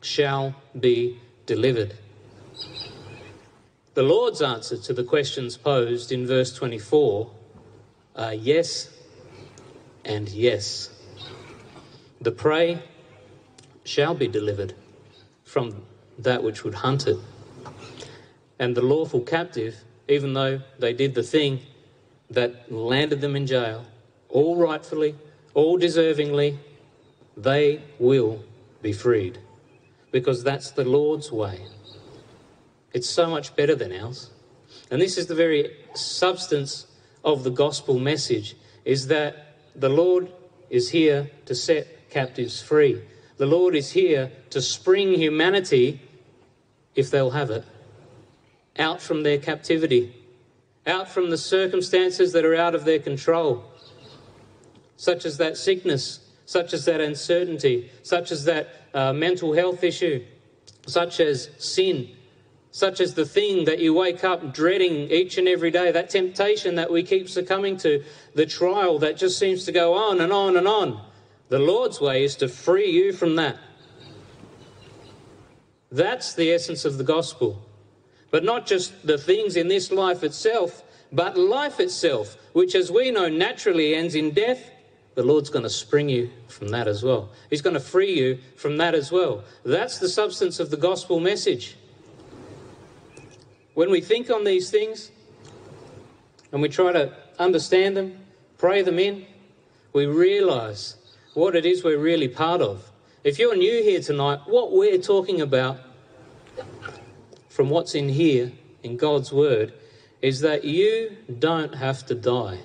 shall 0.00 0.54
be 0.80 1.20
delivered. 1.44 1.98
The 3.92 4.02
Lord's 4.02 4.40
answer 4.40 4.78
to 4.78 4.94
the 4.94 5.04
questions 5.04 5.58
posed 5.58 6.10
in 6.10 6.26
verse 6.26 6.54
24 6.54 7.30
are 8.16 8.32
yes 8.32 8.96
and 10.06 10.26
yes. 10.30 10.88
The 12.22 12.32
prey 12.32 12.82
shall 13.84 14.14
be 14.14 14.26
delivered 14.26 14.72
from 15.44 15.82
that 16.18 16.42
which 16.42 16.64
would 16.64 16.76
hunt 16.76 17.08
it. 17.08 17.18
And 18.58 18.74
the 18.74 18.80
lawful 18.80 19.20
captive, 19.20 19.76
even 20.08 20.32
though 20.32 20.62
they 20.78 20.94
did 20.94 21.14
the 21.14 21.22
thing 21.22 21.60
that 22.30 22.70
landed 22.70 23.20
them 23.20 23.36
in 23.36 23.46
jail, 23.46 23.86
all 24.28 24.56
rightfully, 24.56 25.14
all 25.54 25.78
deservingly, 25.78 26.58
they 27.36 27.82
will 27.98 28.44
be 28.82 28.92
freed. 28.92 29.38
Because 30.10 30.42
that's 30.42 30.70
the 30.70 30.84
Lord's 30.84 31.30
way. 31.30 31.60
It's 32.92 33.08
so 33.08 33.28
much 33.28 33.54
better 33.56 33.74
than 33.74 33.92
ours. 33.92 34.30
And 34.90 35.00
this 35.00 35.18
is 35.18 35.26
the 35.26 35.34
very 35.34 35.70
substance 35.94 36.86
of 37.24 37.44
the 37.44 37.50
gospel 37.50 37.98
message 37.98 38.56
is 38.84 39.08
that 39.08 39.56
the 39.74 39.88
Lord 39.88 40.32
is 40.70 40.90
here 40.90 41.30
to 41.46 41.54
set 41.54 42.10
captives 42.10 42.62
free. 42.62 43.02
The 43.36 43.46
Lord 43.46 43.74
is 43.74 43.92
here 43.92 44.32
to 44.50 44.60
spring 44.62 45.14
humanity, 45.14 46.00
if 46.94 47.10
they'll 47.10 47.30
have 47.30 47.50
it, 47.50 47.64
out 48.78 49.00
from 49.00 49.22
their 49.22 49.38
captivity 49.38 50.14
out 50.88 51.08
from 51.08 51.30
the 51.30 51.38
circumstances 51.38 52.32
that 52.32 52.44
are 52.44 52.54
out 52.54 52.74
of 52.74 52.84
their 52.84 52.98
control, 52.98 53.64
such 54.96 55.24
as 55.24 55.36
that 55.36 55.56
sickness, 55.56 56.20
such 56.46 56.72
as 56.72 56.86
that 56.86 57.00
uncertainty, 57.00 57.90
such 58.02 58.32
as 58.32 58.44
that 58.44 58.68
uh, 58.94 59.12
mental 59.12 59.52
health 59.52 59.84
issue, 59.84 60.24
such 60.86 61.20
as 61.20 61.50
sin, 61.58 62.08
such 62.70 63.00
as 63.00 63.14
the 63.14 63.26
thing 63.26 63.66
that 63.66 63.78
you 63.78 63.92
wake 63.92 64.24
up 64.24 64.54
dreading 64.54 65.10
each 65.10 65.36
and 65.36 65.46
every 65.46 65.70
day, 65.70 65.92
that 65.92 66.10
temptation 66.10 66.76
that 66.76 66.90
we 66.90 67.02
keep 67.02 67.28
succumbing 67.28 67.76
to, 67.76 68.02
the 68.34 68.46
trial 68.46 68.98
that 68.98 69.16
just 69.16 69.38
seems 69.38 69.64
to 69.64 69.72
go 69.72 69.94
on 69.94 70.20
and 70.20 70.32
on 70.32 70.56
and 70.56 70.66
on. 70.66 71.04
The 71.48 71.58
Lord's 71.58 72.00
way 72.00 72.24
is 72.24 72.36
to 72.36 72.48
free 72.48 72.90
you 72.90 73.12
from 73.12 73.36
that. 73.36 73.58
That's 75.90 76.34
the 76.34 76.52
essence 76.52 76.84
of 76.84 76.98
the 76.98 77.04
gospel. 77.04 77.67
But 78.30 78.44
not 78.44 78.66
just 78.66 79.06
the 79.06 79.18
things 79.18 79.56
in 79.56 79.68
this 79.68 79.90
life 79.90 80.22
itself, 80.22 80.82
but 81.12 81.36
life 81.38 81.80
itself, 81.80 82.36
which, 82.52 82.74
as 82.74 82.90
we 82.90 83.10
know, 83.10 83.28
naturally 83.28 83.94
ends 83.94 84.14
in 84.14 84.32
death. 84.32 84.70
The 85.14 85.22
Lord's 85.22 85.50
going 85.50 85.64
to 85.64 85.70
spring 85.70 86.08
you 86.08 86.30
from 86.46 86.68
that 86.68 86.86
as 86.86 87.02
well. 87.02 87.30
He's 87.50 87.62
going 87.62 87.74
to 87.74 87.80
free 87.80 88.12
you 88.12 88.38
from 88.56 88.76
that 88.76 88.94
as 88.94 89.10
well. 89.10 89.42
That's 89.64 89.98
the 89.98 90.08
substance 90.08 90.60
of 90.60 90.70
the 90.70 90.76
gospel 90.76 91.18
message. 91.18 91.76
When 93.74 93.90
we 93.90 94.00
think 94.00 94.30
on 94.30 94.44
these 94.44 94.70
things 94.70 95.10
and 96.52 96.62
we 96.62 96.68
try 96.68 96.92
to 96.92 97.12
understand 97.38 97.96
them, 97.96 98.18
pray 98.58 98.82
them 98.82 98.98
in, 98.98 99.26
we 99.92 100.06
realize 100.06 100.96
what 101.34 101.56
it 101.56 101.64
is 101.64 101.82
we're 101.82 101.98
really 101.98 102.28
part 102.28 102.60
of. 102.60 102.90
If 103.24 103.38
you're 103.38 103.56
new 103.56 103.82
here 103.82 104.00
tonight, 104.00 104.40
what 104.46 104.72
we're 104.72 104.98
talking 104.98 105.40
about 105.40 105.78
from 107.58 107.70
what's 107.70 107.96
in 107.96 108.08
here 108.08 108.52
in 108.84 108.96
God's 108.96 109.32
Word 109.32 109.72
is 110.22 110.42
that 110.42 110.62
you 110.62 111.16
don't 111.40 111.74
have 111.74 112.06
to 112.06 112.14
die. 112.14 112.60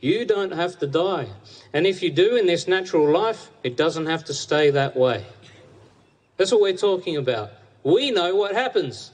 You 0.00 0.24
don't 0.24 0.50
have 0.50 0.80
to 0.80 0.88
die. 0.88 1.28
And 1.72 1.86
if 1.86 2.02
you 2.02 2.10
do 2.10 2.34
in 2.34 2.46
this 2.46 2.66
natural 2.66 3.08
life, 3.08 3.50
it 3.62 3.76
doesn't 3.76 4.06
have 4.06 4.24
to 4.24 4.34
stay 4.34 4.70
that 4.70 4.96
way. 4.96 5.24
That's 6.36 6.50
what 6.50 6.60
we're 6.60 6.76
talking 6.76 7.16
about. 7.16 7.52
We 7.84 8.10
know 8.10 8.34
what 8.34 8.52
happens. 8.52 9.12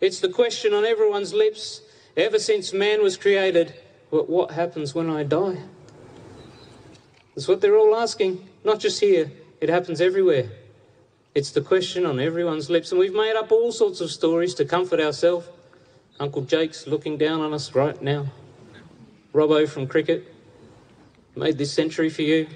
It's 0.00 0.18
the 0.18 0.28
question 0.28 0.74
on 0.74 0.84
everyone's 0.84 1.32
lips 1.32 1.82
ever 2.16 2.40
since 2.40 2.72
man 2.72 3.00
was 3.00 3.16
created 3.16 3.74
but 4.10 4.28
what 4.28 4.50
happens 4.50 4.92
when 4.92 5.08
I 5.08 5.22
die? 5.22 5.58
That's 7.36 7.46
what 7.46 7.60
they're 7.60 7.78
all 7.78 7.94
asking. 7.94 8.48
Not 8.64 8.80
just 8.80 8.98
here, 8.98 9.30
it 9.60 9.68
happens 9.68 10.00
everywhere. 10.00 10.50
It's 11.32 11.52
the 11.52 11.60
question 11.60 12.06
on 12.06 12.18
everyone's 12.18 12.70
lips. 12.70 12.90
And 12.90 12.98
we've 12.98 13.14
made 13.14 13.36
up 13.36 13.52
all 13.52 13.70
sorts 13.70 14.00
of 14.00 14.10
stories 14.10 14.54
to 14.54 14.64
comfort 14.64 15.00
ourselves. 15.00 15.46
Uncle 16.18 16.42
Jake's 16.42 16.86
looking 16.86 17.16
down 17.16 17.40
on 17.40 17.54
us 17.54 17.74
right 17.74 18.00
now. 18.02 18.26
Robbo 19.32 19.68
from 19.68 19.86
cricket 19.86 20.34
made 21.36 21.56
this 21.56 21.72
century 21.72 22.10
for 22.10 22.22
you. 22.22 22.48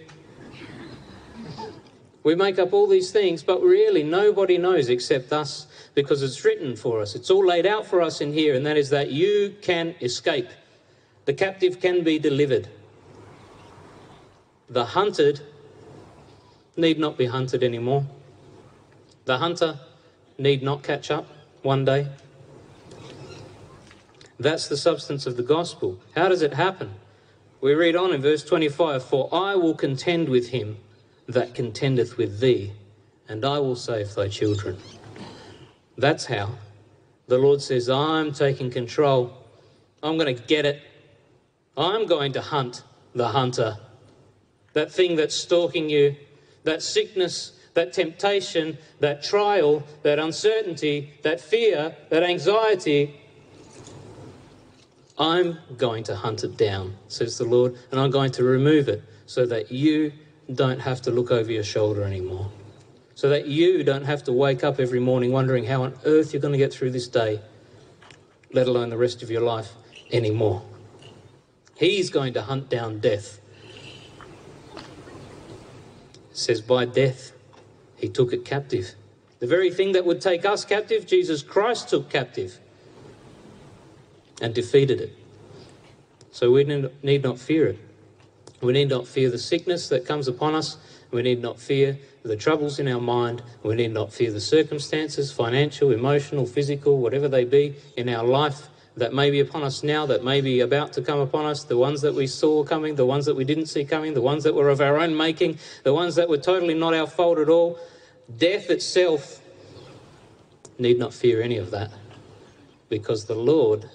We 2.24 2.34
make 2.34 2.58
up 2.58 2.72
all 2.72 2.88
these 2.88 3.12
things, 3.12 3.42
but 3.42 3.62
really 3.62 4.02
nobody 4.02 4.58
knows 4.58 4.88
except 4.88 5.32
us 5.32 5.66
because 5.94 6.22
it's 6.22 6.44
written 6.44 6.74
for 6.74 7.00
us. 7.00 7.14
It's 7.14 7.30
all 7.30 7.46
laid 7.46 7.66
out 7.66 7.86
for 7.86 8.00
us 8.02 8.20
in 8.20 8.32
here, 8.32 8.54
and 8.54 8.66
that 8.66 8.76
is 8.76 8.90
that 8.90 9.10
you 9.10 9.54
can 9.62 9.94
escape. 10.00 10.48
The 11.26 11.34
captive 11.34 11.80
can 11.80 12.02
be 12.02 12.18
delivered. 12.18 12.68
The 14.68 14.84
hunted 14.84 15.42
need 16.76 16.98
not 16.98 17.16
be 17.16 17.26
hunted 17.26 17.62
anymore. 17.62 18.06
The 19.24 19.38
hunter 19.38 19.80
need 20.38 20.62
not 20.62 20.82
catch 20.82 21.10
up 21.10 21.26
one 21.62 21.84
day. 21.84 22.08
That's 24.38 24.68
the 24.68 24.76
substance 24.76 25.26
of 25.26 25.36
the 25.36 25.42
gospel. 25.42 26.00
How 26.14 26.28
does 26.28 26.42
it 26.42 26.54
happen? 26.54 26.94
We 27.60 27.74
read 27.74 27.96
on 27.96 28.12
in 28.12 28.20
verse 28.20 28.44
25 28.44 29.02
For 29.04 29.28
I 29.32 29.54
will 29.54 29.74
contend 29.74 30.28
with 30.28 30.48
him 30.48 30.76
that 31.26 31.54
contendeth 31.54 32.18
with 32.18 32.40
thee, 32.40 32.72
and 33.28 33.44
I 33.44 33.58
will 33.58 33.76
save 33.76 34.14
thy 34.14 34.28
children. 34.28 34.76
That's 35.96 36.26
how. 36.26 36.58
The 37.26 37.38
Lord 37.38 37.62
says, 37.62 37.88
I'm 37.88 38.32
taking 38.32 38.70
control. 38.70 39.32
I'm 40.02 40.18
going 40.18 40.36
to 40.36 40.42
get 40.42 40.66
it. 40.66 40.82
I'm 41.76 42.06
going 42.06 42.32
to 42.32 42.42
hunt 42.42 42.82
the 43.14 43.28
hunter. 43.28 43.78
That 44.74 44.92
thing 44.92 45.16
that's 45.16 45.34
stalking 45.34 45.88
you, 45.88 46.16
that 46.64 46.82
sickness, 46.82 47.53
that 47.74 47.92
temptation, 47.92 48.78
that 49.00 49.22
trial, 49.22 49.82
that 50.02 50.18
uncertainty, 50.18 51.12
that 51.22 51.40
fear, 51.40 51.96
that 52.08 52.22
anxiety. 52.22 53.20
I'm 55.18 55.58
going 55.76 56.04
to 56.04 56.16
hunt 56.16 56.42
it 56.42 56.56
down, 56.56 56.96
says 57.08 57.38
the 57.38 57.44
Lord, 57.44 57.76
and 57.90 58.00
I'm 58.00 58.10
going 58.10 58.32
to 58.32 58.44
remove 58.44 58.88
it 58.88 59.02
so 59.26 59.46
that 59.46 59.70
you 59.70 60.12
don't 60.52 60.80
have 60.80 61.02
to 61.02 61.10
look 61.10 61.30
over 61.30 61.50
your 61.50 61.64
shoulder 61.64 62.02
anymore. 62.02 62.50
So 63.14 63.28
that 63.28 63.46
you 63.46 63.84
don't 63.84 64.04
have 64.04 64.24
to 64.24 64.32
wake 64.32 64.64
up 64.64 64.80
every 64.80 64.98
morning 64.98 65.30
wondering 65.30 65.64
how 65.64 65.84
on 65.84 65.96
earth 66.04 66.32
you're 66.32 66.42
going 66.42 66.52
to 66.52 66.58
get 66.58 66.72
through 66.72 66.90
this 66.90 67.06
day, 67.06 67.40
let 68.52 68.66
alone 68.66 68.90
the 68.90 68.96
rest 68.96 69.22
of 69.22 69.30
your 69.30 69.42
life 69.42 69.72
anymore. 70.12 70.62
He's 71.76 72.10
going 72.10 72.34
to 72.34 72.42
hunt 72.42 72.68
down 72.68 72.98
death. 72.98 73.40
It 74.74 76.36
says, 76.36 76.60
by 76.60 76.84
death, 76.86 77.33
he 78.04 78.10
took 78.10 78.34
it 78.34 78.44
captive. 78.44 78.94
The 79.38 79.46
very 79.46 79.70
thing 79.70 79.92
that 79.92 80.04
would 80.04 80.20
take 80.20 80.44
us 80.44 80.62
captive, 80.62 81.06
Jesus 81.06 81.42
Christ 81.42 81.88
took 81.88 82.10
captive 82.10 82.60
and 84.42 84.54
defeated 84.54 85.00
it. 85.00 85.16
So 86.30 86.50
we 86.50 86.64
need 86.64 87.22
not 87.22 87.38
fear 87.38 87.68
it. 87.68 87.78
We 88.60 88.74
need 88.74 88.90
not 88.90 89.06
fear 89.06 89.30
the 89.30 89.38
sickness 89.38 89.88
that 89.88 90.04
comes 90.04 90.28
upon 90.28 90.54
us. 90.54 90.76
We 91.12 91.22
need 91.22 91.40
not 91.40 91.58
fear 91.58 91.98
the 92.24 92.36
troubles 92.36 92.78
in 92.78 92.88
our 92.88 93.00
mind. 93.00 93.42
We 93.62 93.74
need 93.74 93.94
not 93.94 94.12
fear 94.12 94.30
the 94.30 94.38
circumstances, 94.38 95.32
financial, 95.32 95.90
emotional, 95.90 96.44
physical, 96.44 96.98
whatever 96.98 97.26
they 97.26 97.44
be 97.44 97.74
in 97.96 98.10
our 98.10 98.24
life 98.24 98.68
that 98.96 99.14
may 99.14 99.30
be 99.30 99.40
upon 99.40 99.62
us 99.62 99.82
now, 99.82 100.06
that 100.06 100.22
may 100.22 100.40
be 100.42 100.60
about 100.60 100.92
to 100.92 101.02
come 101.02 101.18
upon 101.18 101.46
us, 101.46 101.64
the 101.64 101.76
ones 101.76 102.00
that 102.02 102.14
we 102.14 102.26
saw 102.26 102.62
coming, 102.62 102.94
the 102.94 103.06
ones 103.06 103.24
that 103.26 103.34
we 103.34 103.44
didn't 103.44 103.66
see 103.66 103.84
coming, 103.84 104.14
the 104.14 104.20
ones 104.20 104.44
that 104.44 104.54
were 104.54 104.68
of 104.68 104.80
our 104.80 104.98
own 104.98 105.16
making, 105.16 105.58
the 105.82 105.94
ones 105.94 106.14
that 106.14 106.28
were 106.28 106.38
totally 106.38 106.74
not 106.74 106.94
our 106.94 107.06
fault 107.06 107.38
at 107.38 107.48
all. 107.48 107.78
Death 108.36 108.70
itself 108.70 109.40
need 110.78 110.98
not 110.98 111.12
fear 111.12 111.42
any 111.42 111.56
of 111.56 111.70
that 111.70 111.90
because 112.88 113.26
the 113.26 113.34
Lord 113.34 113.88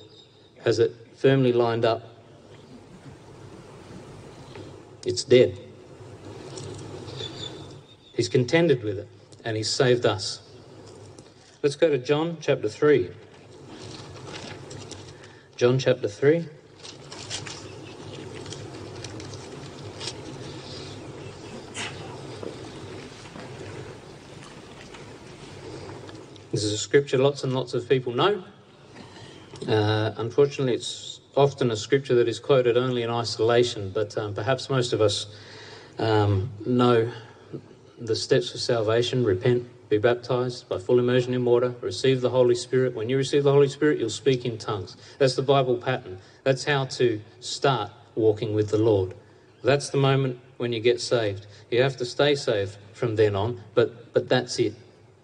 has 0.63 0.79
it 0.79 0.93
firmly 1.15 1.51
lined 1.51 1.85
up. 1.85 2.03
It's 5.05 5.23
dead. 5.23 5.59
He's 8.13 8.29
contended 8.29 8.83
with 8.83 8.99
it 8.99 9.07
and 9.43 9.57
he's 9.57 9.69
saved 9.69 10.05
us. 10.05 10.41
Let's 11.63 11.75
go 11.75 11.89
to 11.89 11.97
John 11.97 12.37
chapter 12.39 12.69
3. 12.69 13.09
John 15.55 15.79
chapter 15.79 16.07
3. 16.07 16.47
This 26.59 26.65
is 26.65 26.73
a 26.73 26.77
scripture 26.77 27.17
lots 27.17 27.45
and 27.45 27.53
lots 27.53 27.73
of 27.73 27.87
people 27.87 28.11
know. 28.11 28.43
Uh, 29.65 30.11
unfortunately, 30.17 30.73
it's 30.73 31.21
often 31.37 31.71
a 31.71 31.77
scripture 31.77 32.15
that 32.15 32.27
is 32.27 32.37
quoted 32.37 32.75
only 32.75 33.01
in 33.01 33.09
isolation, 33.09 33.91
but 33.91 34.17
um, 34.17 34.33
perhaps 34.33 34.69
most 34.69 34.91
of 34.91 34.99
us 34.99 35.27
um, 35.99 36.51
know 36.65 37.13
the 37.97 38.13
steps 38.13 38.53
of 38.53 38.59
salvation 38.59 39.23
repent, 39.23 39.69
be 39.87 39.97
baptized 39.97 40.67
by 40.67 40.79
full 40.79 40.99
immersion 40.99 41.33
in 41.33 41.45
water, 41.45 41.75
receive 41.79 42.19
the 42.19 42.31
Holy 42.31 42.55
Spirit. 42.55 42.93
When 42.93 43.07
you 43.07 43.15
receive 43.15 43.45
the 43.45 43.53
Holy 43.53 43.69
Spirit, 43.69 43.97
you'll 43.97 44.09
speak 44.09 44.43
in 44.43 44.57
tongues. 44.57 44.97
That's 45.17 45.37
the 45.37 45.43
Bible 45.43 45.77
pattern. 45.77 46.19
That's 46.43 46.65
how 46.65 46.87
to 46.99 47.21
start 47.39 47.89
walking 48.15 48.53
with 48.53 48.67
the 48.67 48.79
Lord. 48.79 49.13
That's 49.63 49.91
the 49.91 49.97
moment 49.97 50.41
when 50.57 50.73
you 50.73 50.81
get 50.81 50.99
saved. 50.99 51.47
You 51.71 51.81
have 51.83 51.95
to 51.95 52.05
stay 52.05 52.35
saved 52.35 52.75
from 52.91 53.15
then 53.15 53.33
on, 53.33 53.63
but, 53.75 54.13
but 54.13 54.27
that's 54.27 54.59
it. 54.59 54.73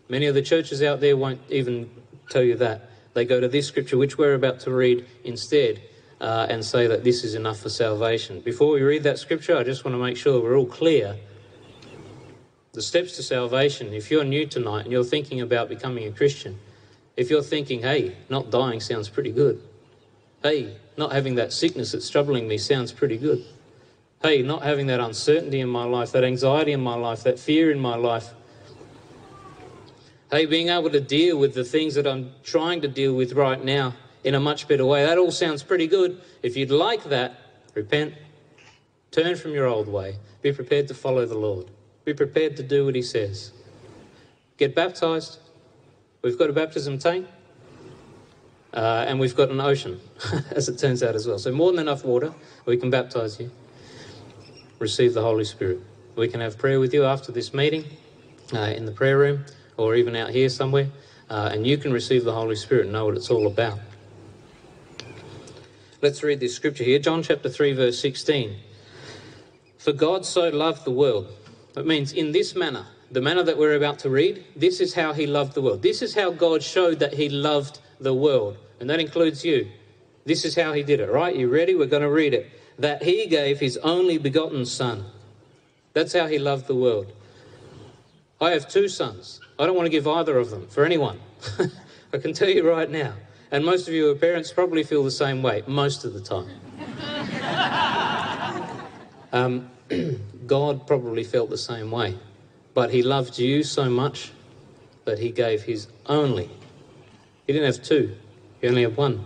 Many 0.08 0.28
of 0.28 0.36
the 0.36 0.42
churches 0.42 0.84
out 0.84 1.00
there 1.00 1.18
won't 1.18 1.42
even 1.50 1.90
tell 2.30 2.44
you 2.44 2.56
that. 2.58 2.90
They 3.14 3.26
go 3.26 3.40
to 3.40 3.48
this 3.48 3.68
scripture, 3.68 3.98
which 3.98 4.18
we're 4.18 4.34
about 4.34 4.60
to 4.62 4.72
read 4.72 5.06
instead, 5.24 5.82
uh, 6.22 6.48
and 6.50 6.64
say 6.64 6.88
that 6.88 7.04
this 7.04 7.24
is 7.24 7.36
enough 7.36 7.60
for 7.60 7.70
salvation. 7.70 8.42
Before 8.42 8.74
we 8.74 8.82
read 8.82 9.04
that 9.04 9.20
scripture, 9.20 9.58
I 9.58 9.64
just 9.64 9.86
want 9.86 9.96
to 9.96 10.00
make 10.00 10.18
sure 10.18 10.42
we're 10.42 10.58
all 10.58 10.66
clear 10.66 11.18
the 12.76 12.82
steps 12.82 13.16
to 13.16 13.24
salvation, 13.24 13.94
if 13.94 14.12
you're 14.12 14.26
new 14.26 14.46
tonight 14.46 14.82
and 14.82 14.92
you're 14.92 15.06
thinking 15.06 15.40
about 15.40 15.70
becoming 15.70 16.06
a 16.08 16.12
Christian, 16.12 16.60
if 17.16 17.30
you're 17.30 17.42
thinking, 17.42 17.82
hey, 17.82 18.18
not 18.28 18.52
dying 18.52 18.82
sounds 18.82 19.08
pretty 19.08 19.32
good. 19.32 19.62
Hey, 20.44 20.76
not 20.98 21.14
having 21.14 21.36
that 21.36 21.54
sickness 21.54 21.94
that's 21.94 22.10
troubling 22.10 22.50
me 22.50 22.58
sounds 22.58 22.92
pretty 22.92 23.16
good. 23.16 23.46
Hey, 24.22 24.42
not 24.42 24.64
having 24.64 24.88
that 24.88 25.00
uncertainty 25.00 25.62
in 25.62 25.70
my 25.70 25.86
life, 25.86 26.12
that 26.12 26.26
anxiety 26.26 26.74
in 26.74 26.82
my 26.82 26.96
life, 26.96 27.24
that 27.24 27.40
fear 27.40 27.72
in 27.72 27.80
my 27.80 27.96
life. 27.96 28.34
Hey, 30.36 30.46
being 30.46 30.68
able 30.68 30.90
to 30.90 31.00
deal 31.00 31.38
with 31.38 31.54
the 31.54 31.64
things 31.64 31.96
that 31.96 32.06
I'm 32.06 32.34
trying 32.44 32.82
to 32.82 32.90
deal 32.90 33.14
with 33.14 33.32
right 33.32 33.64
now 33.64 33.94
in 34.26 34.36
a 34.36 34.40
much 34.42 34.68
better 34.68 34.86
way. 34.86 35.06
That 35.06 35.18
all 35.18 35.32
sounds 35.32 35.64
pretty 35.64 35.88
good. 35.88 36.22
If 36.44 36.58
you'd 36.58 36.72
like 36.72 37.06
that, 37.06 37.40
repent, 37.74 38.16
turn 39.12 39.38
from 39.38 39.54
your 39.54 39.66
old 39.66 39.88
way, 39.88 40.18
be 40.42 40.52
prepared 40.52 40.90
to 40.90 40.94
follow 40.94 41.26
the 41.26 41.38
Lord. 41.38 41.72
Be 42.04 42.14
prepared 42.14 42.58
to 42.58 42.64
do 42.64 42.84
what 42.84 42.96
he 42.96 43.02
says. 43.02 43.54
Get 44.58 44.76
baptized. 44.76 45.40
We've 46.22 46.38
got 46.38 46.50
a 46.50 46.54
baptism 46.54 46.98
tank. 46.98 47.28
Uh, 48.74 49.06
and 49.08 49.22
we've 49.22 49.38
got 49.38 49.52
an 49.52 49.62
ocean, 49.62 50.02
as 50.52 50.68
it 50.68 50.78
turns 50.78 51.02
out 51.02 51.16
as 51.16 51.26
well. 51.26 51.40
So, 51.40 51.50
more 51.54 51.72
than 51.72 51.80
enough 51.80 52.04
water. 52.04 52.34
We 52.66 52.76
can 52.76 52.90
baptize 52.90 53.40
you, 53.40 53.52
receive 54.80 55.14
the 55.14 55.22
Holy 55.22 55.46
Spirit. 55.46 55.80
We 56.18 56.28
can 56.28 56.42
have 56.42 56.58
prayer 56.58 56.82
with 56.82 56.94
you 56.94 57.06
after 57.06 57.32
this 57.32 57.54
meeting 57.54 57.86
uh, 58.54 58.74
in 58.76 58.86
the 58.86 58.92
prayer 58.92 59.18
room 59.18 59.46
or 59.78 59.96
even 59.96 60.16
out 60.16 60.30
here 60.30 60.50
somewhere, 60.50 60.90
uh, 61.30 61.50
and 61.52 61.66
you 61.66 61.78
can 61.78 61.92
receive 61.92 62.24
the 62.24 62.34
Holy 62.34 62.56
Spirit 62.56 62.84
and 62.84 62.94
know 62.94 63.06
what 63.06 63.16
it's 63.16 63.30
all 63.30 63.48
about. 63.48 63.80
Let's 66.02 66.22
read 66.22 66.40
this 66.40 66.54
scripture 66.54 66.84
here 66.84 67.00
John 67.00 67.24
chapter 67.24 67.50
3, 67.50 67.74
verse 67.74 68.00
16. 68.00 68.58
For 69.78 69.92
God 69.92 70.26
so 70.26 70.50
loved 70.50 70.84
the 70.84 70.92
world. 70.92 71.28
That 71.74 71.86
means 71.86 72.12
in 72.12 72.32
this 72.32 72.56
manner, 72.56 72.86
the 73.12 73.22
manner 73.22 73.44
that 73.44 73.58
we're 73.58 73.76
about 73.76 74.00
to 74.00 74.10
read, 74.10 74.44
this 74.56 74.80
is 74.80 74.94
how 74.94 75.14
he 75.14 75.28
loved 75.28 75.54
the 75.54 75.62
world. 75.62 75.82
This 75.82 76.02
is 76.02 76.16
how 76.16 76.32
God 76.32 76.64
showed 76.64 77.00
that 77.00 77.14
he 77.14 77.30
loved 77.30 77.80
the 78.00 78.14
world, 78.14 78.58
and 78.80 78.90
that 78.90 79.00
includes 79.00 79.46
you. 79.46 79.72
This 80.26 80.44
is 80.44 80.56
how 80.56 80.74
he 80.74 80.84
did 80.84 81.00
it, 81.00 81.10
right? 81.10 81.36
You 81.36 81.50
ready? 81.50 81.76
We're 81.76 81.86
going 81.86 82.02
to 82.02 82.10
read 82.10 82.34
it. 82.34 82.50
That 82.80 83.04
he 83.04 83.28
gave 83.28 83.60
his 83.60 83.78
only 83.78 84.18
begotten 84.18 84.66
Son. 84.66 85.06
That's 85.94 86.14
how 86.14 86.28
he 86.28 86.40
loved 86.40 86.68
the 86.68 86.76
world. 86.76 87.14
I 88.42 88.52
have 88.52 88.68
two 88.68 88.88
sons. 88.88 89.40
I 89.58 89.66
don't 89.66 89.76
want 89.76 89.86
to 89.86 89.92
give 89.92 90.08
either 90.08 90.38
of 90.38 90.50
them 90.50 90.68
for 90.68 90.86
anyone. 90.86 91.20
I 92.14 92.18
can 92.18 92.34
tell 92.34 92.50
you 92.50 92.70
right 92.70 92.90
now. 92.90 93.14
And 93.52 93.64
most 93.64 93.88
of 93.88 93.94
you 93.94 94.10
are 94.10 94.16
parents 94.16 94.52
probably 94.52 94.84
feel 94.84 95.04
the 95.04 95.12
same 95.12 95.42
way 95.42 95.64
most 95.66 96.04
of 96.04 96.14
the 96.14 96.20
time. 96.20 96.50
um, 99.32 99.70
God 100.48 100.86
probably 100.88 101.24
felt 101.24 101.50
the 101.50 101.58
same 101.58 101.92
way. 101.92 102.18
But 102.74 102.92
he 102.92 103.02
loved 103.02 103.40
you 103.40 103.64
so 103.64 103.90
much 103.90 104.34
that 105.06 105.20
he 105.20 105.32
gave 105.32 105.64
his 105.64 105.88
only. 106.08 106.50
He 107.48 107.54
didn't 107.54 107.74
have 107.74 107.84
two, 107.84 108.18
he 108.60 108.68
only 108.68 108.82
had 108.82 108.98
one. 108.98 109.26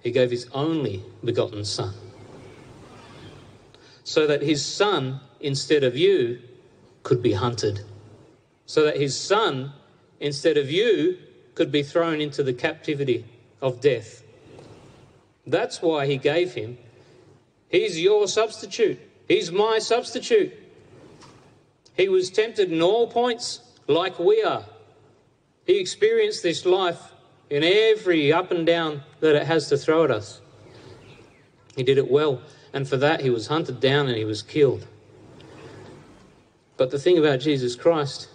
He 0.00 0.10
gave 0.10 0.30
his 0.30 0.48
only 0.52 1.04
begotten 1.22 1.64
Son. 1.64 1.94
So 4.02 4.26
that 4.26 4.42
his 4.42 4.64
Son, 4.64 5.20
instead 5.38 5.84
of 5.84 5.96
you, 5.96 6.40
could 7.02 7.22
be 7.22 7.34
hunted. 7.34 7.84
So 8.68 8.84
that 8.84 8.98
his 8.98 9.18
Son, 9.18 9.72
instead 10.20 10.58
of 10.58 10.70
you, 10.70 11.16
could 11.54 11.72
be 11.72 11.82
thrown 11.82 12.20
into 12.20 12.42
the 12.42 12.52
captivity 12.52 13.24
of 13.62 13.80
death. 13.80 14.22
That's 15.46 15.80
why 15.80 16.06
he 16.06 16.18
gave 16.18 16.52
him. 16.52 16.76
He's 17.70 17.98
your 17.98 18.28
substitute. 18.28 19.00
He's 19.26 19.50
my 19.50 19.78
substitute. 19.78 20.52
He 21.96 22.10
was 22.10 22.30
tempted 22.30 22.70
in 22.70 22.82
all 22.82 23.10
points 23.10 23.60
like 23.86 24.18
we 24.18 24.42
are. 24.42 24.64
He 25.66 25.80
experienced 25.80 26.42
this 26.42 26.66
life 26.66 27.12
in 27.48 27.64
every 27.64 28.32
up 28.32 28.50
and 28.50 28.66
down 28.66 29.02
that 29.20 29.34
it 29.34 29.46
has 29.46 29.70
to 29.70 29.78
throw 29.78 30.04
at 30.04 30.10
us. 30.10 30.42
He 31.74 31.82
did 31.82 31.96
it 31.96 32.10
well, 32.10 32.42
and 32.74 32.86
for 32.86 32.98
that 32.98 33.22
he 33.22 33.30
was 33.30 33.46
hunted 33.46 33.80
down 33.80 34.08
and 34.08 34.16
he 34.16 34.26
was 34.26 34.42
killed. 34.42 34.86
But 36.76 36.90
the 36.90 36.98
thing 36.98 37.16
about 37.16 37.40
Jesus 37.40 37.74
Christ 37.74 38.28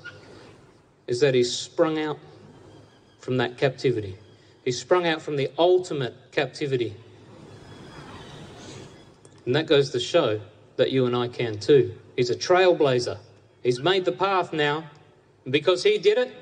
is 1.07 1.19
that 1.19 1.33
he 1.35 1.43
sprung 1.43 1.99
out 1.99 2.19
from 3.19 3.37
that 3.37 3.57
captivity. 3.57 4.17
He 4.65 4.71
sprung 4.71 5.07
out 5.07 5.21
from 5.21 5.35
the 5.35 5.51
ultimate 5.57 6.15
captivity. 6.31 6.95
And 9.45 9.55
that 9.55 9.65
goes 9.65 9.89
to 9.91 9.99
show 9.99 10.39
that 10.77 10.91
you 10.91 11.05
and 11.05 11.15
I 11.15 11.27
can 11.27 11.59
too. 11.59 11.95
He's 12.15 12.29
a 12.29 12.35
trailblazer. 12.35 13.17
He's 13.61 13.79
made 13.79 14.05
the 14.05 14.11
path 14.11 14.53
now. 14.53 14.85
Because 15.49 15.83
he 15.83 15.97
did 15.97 16.17
it, 16.17 16.33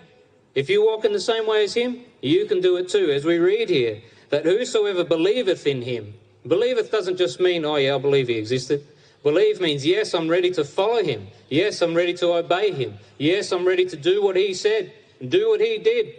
if 0.53 0.69
you 0.69 0.85
walk 0.85 1.05
in 1.05 1.13
the 1.13 1.19
same 1.19 1.47
way 1.47 1.63
as 1.63 1.73
him, 1.73 2.01
you 2.21 2.45
can 2.45 2.61
do 2.61 2.77
it 2.77 2.89
too. 2.89 3.09
As 3.11 3.25
we 3.25 3.39
read 3.39 3.69
here, 3.69 4.01
that 4.29 4.45
whosoever 4.45 5.03
believeth 5.03 5.65
in 5.65 5.81
him, 5.81 6.13
believeth 6.47 6.91
doesn't 6.91 7.17
just 7.17 7.39
mean, 7.39 7.65
oh 7.65 7.77
yeah, 7.77 7.95
I 7.95 7.97
believe 7.97 8.27
he 8.27 8.35
existed. 8.35 8.85
Believe 9.23 9.61
means, 9.61 9.85
yes, 9.85 10.13
I'm 10.13 10.27
ready 10.27 10.49
to 10.51 10.63
follow 10.63 11.03
him. 11.03 11.27
Yes, 11.49 11.81
I'm 11.81 11.93
ready 11.93 12.13
to 12.15 12.33
obey 12.33 12.71
him. 12.71 12.97
Yes, 13.17 13.51
I'm 13.51 13.65
ready 13.65 13.85
to 13.85 13.95
do 13.95 14.23
what 14.23 14.35
he 14.35 14.53
said, 14.53 14.91
and 15.19 15.29
do 15.29 15.49
what 15.49 15.61
he 15.61 15.77
did. 15.77 16.15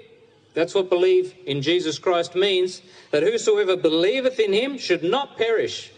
That's 0.54 0.74
what 0.74 0.88
believe 0.88 1.34
in 1.46 1.62
Jesus 1.62 1.98
Christ 1.98 2.34
means, 2.34 2.82
that 3.10 3.22
whosoever 3.22 3.76
believeth 3.76 4.38
in 4.38 4.52
him 4.52 4.78
should 4.78 5.02
not 5.02 5.36
perish, 5.36 5.90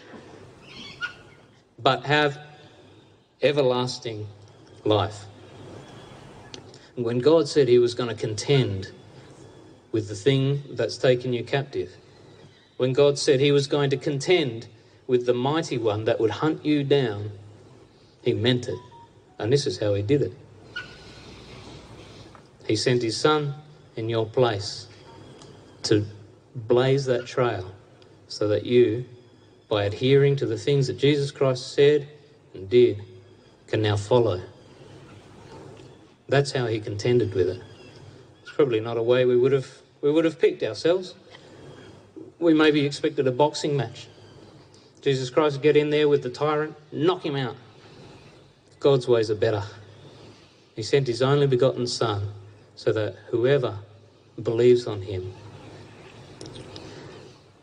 but 1.78 2.06
have 2.06 2.38
everlasting 3.42 4.26
life. 4.84 5.24
When 6.94 7.18
God 7.18 7.48
said 7.48 7.68
he 7.68 7.78
was 7.78 7.94
going 7.94 8.08
to 8.08 8.14
contend 8.14 8.92
with 9.92 10.08
the 10.08 10.14
thing 10.14 10.62
that's 10.70 10.96
taken 10.96 11.32
you 11.32 11.44
captive, 11.44 11.96
when 12.76 12.92
God 12.92 13.18
said 13.18 13.40
he 13.40 13.52
was 13.52 13.66
going 13.66 13.90
to 13.90 13.96
contend 13.96 14.68
with 15.06 15.26
the 15.26 15.34
mighty 15.34 15.78
one 15.78 16.04
that 16.04 16.20
would 16.20 16.30
hunt 16.30 16.64
you 16.64 16.82
down, 16.84 17.30
he 18.22 18.32
meant 18.32 18.68
it. 18.68 18.78
And 19.38 19.52
this 19.52 19.66
is 19.66 19.78
how 19.78 19.94
he 19.94 20.02
did 20.02 20.22
it. 20.22 20.32
He 22.66 22.76
sent 22.76 23.02
his 23.02 23.16
son 23.16 23.54
in 23.96 24.08
your 24.08 24.26
place 24.26 24.86
to 25.84 26.06
blaze 26.54 27.04
that 27.06 27.26
trail 27.26 27.72
so 28.28 28.48
that 28.48 28.64
you, 28.64 29.04
by 29.68 29.84
adhering 29.84 30.36
to 30.36 30.46
the 30.46 30.56
things 30.56 30.86
that 30.86 30.98
Jesus 30.98 31.30
Christ 31.30 31.74
said 31.74 32.08
and 32.54 32.70
did, 32.70 33.02
can 33.66 33.82
now 33.82 33.96
follow. 33.96 34.40
That's 36.28 36.52
how 36.52 36.66
he 36.66 36.80
contended 36.80 37.34
with 37.34 37.48
it. 37.48 37.62
It's 38.42 38.52
probably 38.52 38.80
not 38.80 38.96
a 38.96 39.02
way 39.02 39.24
we 39.24 39.36
would 39.36 39.52
have 39.52 39.82
we 40.00 40.10
would 40.10 40.24
have 40.24 40.38
picked 40.38 40.62
ourselves. 40.62 41.14
We 42.38 42.52
maybe 42.52 42.84
expected 42.84 43.26
a 43.26 43.32
boxing 43.32 43.76
match. 43.76 44.06
Jesus 45.04 45.28
Christ 45.28 45.56
would 45.56 45.62
get 45.62 45.76
in 45.76 45.90
there 45.90 46.08
with 46.08 46.22
the 46.22 46.30
tyrant, 46.30 46.74
knock 46.90 47.26
him 47.26 47.36
out. 47.36 47.56
God's 48.80 49.06
ways 49.06 49.30
are 49.30 49.34
better. 49.34 49.62
He 50.74 50.82
sent 50.82 51.08
his 51.08 51.20
only 51.20 51.46
begotten 51.46 51.86
Son 51.86 52.32
so 52.74 52.90
that 52.90 53.14
whoever 53.28 53.80
believes 54.42 54.86
on 54.86 55.02
him 55.02 55.34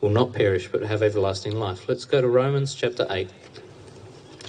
will 0.02 0.12
not 0.12 0.34
perish 0.34 0.68
but 0.72 0.84
have 0.84 1.02
everlasting 1.02 1.56
life. 1.56 1.90
Let's 1.90 2.06
go 2.06 2.22
to 2.22 2.28
Romans 2.28 2.76
chapter 2.76 3.08
8 3.10 3.28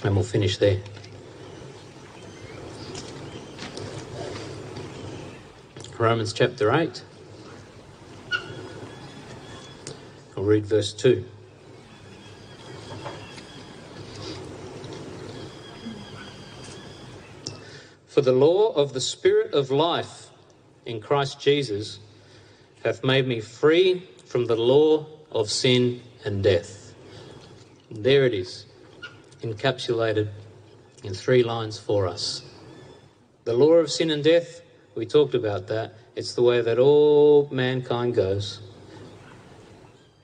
and 0.03 0.13
we'll 0.13 0.23
finish 0.23 0.59
there. 0.59 0.77
Romans 5.97 6.31
chapter 6.31 6.71
8. 6.71 7.03
I'll 10.37 10.43
read 10.43 10.67
verse 10.67 10.93
2. 10.93 11.25
For 18.13 18.21
the 18.21 18.31
law 18.31 18.73
of 18.73 18.93
the 18.93 19.01
Spirit 19.01 19.55
of 19.55 19.71
life 19.71 20.29
in 20.85 21.01
Christ 21.01 21.39
Jesus 21.39 21.97
hath 22.83 23.03
made 23.03 23.27
me 23.27 23.41
free 23.41 24.07
from 24.25 24.45
the 24.45 24.55
law 24.55 25.07
of 25.31 25.49
sin 25.49 25.99
and 26.23 26.43
death. 26.43 26.93
And 27.89 28.03
there 28.03 28.27
it 28.27 28.35
is, 28.35 28.67
encapsulated 29.41 30.29
in 31.03 31.15
three 31.15 31.41
lines 31.41 31.79
for 31.79 32.05
us. 32.05 32.43
The 33.45 33.53
law 33.53 33.73
of 33.73 33.89
sin 33.89 34.11
and 34.11 34.23
death 34.23 34.61
we 34.93 35.07
talked 35.07 35.33
about 35.33 35.65
that. 35.69 35.95
It's 36.15 36.35
the 36.35 36.43
way 36.43 36.61
that 36.61 36.77
all 36.77 37.49
mankind 37.51 38.13
goes. 38.13 38.59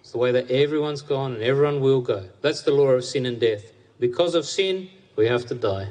It's 0.02 0.12
the 0.12 0.20
way 0.20 0.32
that 0.32 0.52
everyone's 0.52 1.02
gone 1.02 1.34
and 1.34 1.42
everyone 1.42 1.82
will 1.82 2.02
go. 2.02 2.30
That's 2.42 2.62
the 2.62 2.72
law 2.72 2.90
of 2.90 3.04
sin 3.04 3.26
and 3.26 3.40
death. 3.40 3.64
Because 4.00 4.36
of 4.36 4.46
sin, 4.46 4.90
we 5.16 5.26
have 5.26 5.48
to 5.48 5.56
die. 5.56 5.88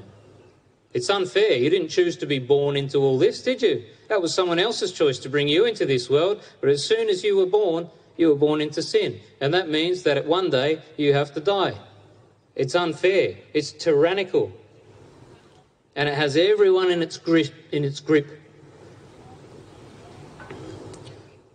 It's 0.98 1.10
unfair. 1.10 1.52
You 1.52 1.70
didn't 1.70 1.90
choose 1.90 2.16
to 2.16 2.26
be 2.26 2.40
born 2.40 2.76
into 2.76 2.98
all 2.98 3.20
this, 3.20 3.40
did 3.40 3.62
you? 3.62 3.84
That 4.08 4.20
was 4.20 4.34
someone 4.34 4.58
else's 4.58 4.90
choice 4.90 5.20
to 5.20 5.28
bring 5.28 5.46
you 5.46 5.64
into 5.64 5.86
this 5.86 6.10
world. 6.10 6.42
But 6.60 6.70
as 6.70 6.84
soon 6.84 7.08
as 7.08 7.22
you 7.22 7.36
were 7.36 7.46
born, 7.46 7.88
you 8.16 8.30
were 8.30 8.34
born 8.34 8.60
into 8.60 8.82
sin. 8.82 9.20
And 9.40 9.54
that 9.54 9.68
means 9.68 10.02
that 10.02 10.16
at 10.16 10.26
one 10.26 10.50
day 10.50 10.82
you 10.96 11.12
have 11.12 11.32
to 11.34 11.40
die. 11.40 11.78
It's 12.56 12.74
unfair. 12.74 13.36
It's 13.54 13.70
tyrannical. 13.70 14.50
And 15.94 16.08
it 16.08 16.16
has 16.16 16.36
everyone 16.36 16.90
in 16.90 17.00
its 17.00 17.16
grip. 17.16 17.54
In 17.70 17.84
its 17.84 18.00
grip. 18.00 18.26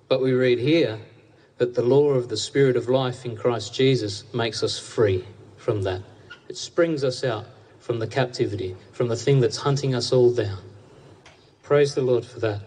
But 0.07 0.21
we 0.21 0.31
read 0.31 0.59
here 0.59 0.99
that 1.57 1.75
the 1.75 1.83
law 1.83 2.11
of 2.11 2.29
the 2.29 2.37
Spirit 2.37 2.77
of 2.77 2.87
life 2.87 3.25
in 3.25 3.35
Christ 3.35 3.73
Jesus 3.73 4.23
makes 4.33 4.63
us 4.63 4.79
free 4.79 5.25
from 5.57 5.81
that. 5.81 6.01
It 6.47 6.55
springs 6.55 7.03
us 7.03 7.25
out 7.25 7.47
from 7.83 7.99
the 7.99 8.07
captivity, 8.07 8.77
from 8.93 9.09
the 9.09 9.15
thing 9.17 9.41
that's 9.41 9.57
hunting 9.57 9.93
us 9.93 10.13
all 10.13 10.33
down. 10.33 10.57
Praise 11.63 11.93
the 11.95 12.01
Lord 12.01 12.23
for 12.23 12.39
that. 12.39 12.61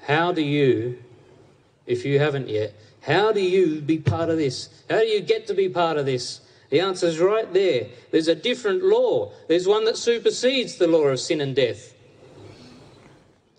How 0.00 0.32
do 0.32 0.42
you, 0.42 0.98
if 1.86 2.04
you 2.04 2.18
haven't 2.18 2.48
yet, 2.48 2.74
how 3.00 3.30
do 3.30 3.40
you 3.40 3.80
be 3.80 3.98
part 3.98 4.30
of 4.30 4.36
this? 4.36 4.70
How 4.90 4.98
do 4.98 5.06
you 5.06 5.20
get 5.20 5.46
to 5.46 5.54
be 5.54 5.68
part 5.68 5.98
of 5.98 6.06
this? 6.06 6.40
The 6.70 6.80
answer 6.80 7.06
is 7.06 7.20
right 7.20 7.50
there. 7.52 7.86
There's 8.10 8.26
a 8.26 8.34
different 8.34 8.82
law. 8.82 9.30
There's 9.46 9.68
one 9.68 9.84
that 9.84 9.96
supersedes 9.96 10.78
the 10.78 10.88
law 10.88 11.04
of 11.04 11.20
sin 11.20 11.40
and 11.40 11.54
death. 11.54 11.94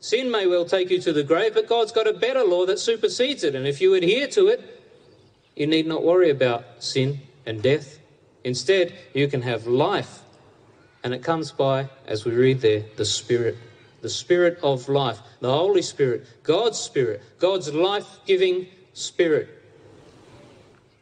Sin 0.01 0.29
may 0.29 0.45
well 0.45 0.65
take 0.65 0.89
you 0.89 0.99
to 0.99 1.13
the 1.13 1.23
grave, 1.23 1.53
but 1.53 1.69
God's 1.69 1.93
got 1.93 2.05
a 2.05 2.13
better 2.13 2.43
law 2.43 2.65
that 2.65 2.79
supersedes 2.79 3.45
it. 3.45 3.55
And 3.55 3.65
if 3.65 3.79
you 3.79 3.93
adhere 3.93 4.27
to 4.27 4.49
it, 4.49 4.83
you 5.55 5.67
need 5.67 5.88
not 5.88 6.03
worry 6.03 6.29
about 6.29 6.83
sin 6.83 7.21
and 7.45 7.61
death. 7.61 7.97
Instead, 8.43 8.93
you 9.13 9.29
can 9.29 9.43
have 9.43 9.67
life. 9.67 10.19
And 11.05 11.13
it 11.13 11.21
comes 11.21 11.51
by, 11.51 11.87
as 12.07 12.25
we 12.25 12.31
read 12.31 12.61
there, 12.61 12.83
the 12.95 13.05
Spirit. 13.05 13.59
The 14.01 14.09
Spirit 14.09 14.57
of 14.63 14.89
life, 14.89 15.19
the 15.39 15.51
Holy 15.51 15.83
Spirit, 15.83 16.25
God's 16.41 16.79
Spirit, 16.79 17.21
God's 17.37 17.71
life 17.71 18.07
giving 18.25 18.65
Spirit. 18.93 19.47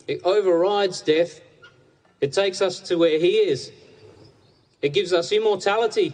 It 0.06 0.22
overrides 0.26 1.00
death. 1.00 1.40
It 2.20 2.34
takes 2.34 2.62
us 2.62 2.82
to 2.82 2.98
where 2.98 3.18
He 3.18 3.38
is. 3.38 3.72
It 4.82 4.90
gives 4.90 5.14
us 5.14 5.32
immortality. 5.32 6.14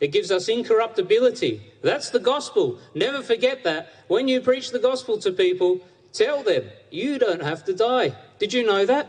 It 0.00 0.08
gives 0.08 0.32
us 0.32 0.48
incorruptibility. 0.48 1.62
That's 1.80 2.10
the 2.10 2.20
gospel. 2.20 2.80
Never 2.96 3.22
forget 3.22 3.62
that. 3.62 3.92
When 4.08 4.26
you 4.26 4.40
preach 4.40 4.70
the 4.70 4.80
gospel 4.80 5.16
to 5.18 5.30
people, 5.30 5.80
tell 6.12 6.42
them 6.42 6.64
you 6.90 7.20
don't 7.20 7.42
have 7.42 7.64
to 7.66 7.72
die. 7.72 8.16
Did 8.40 8.52
you 8.52 8.66
know 8.66 8.84
that? 8.84 9.06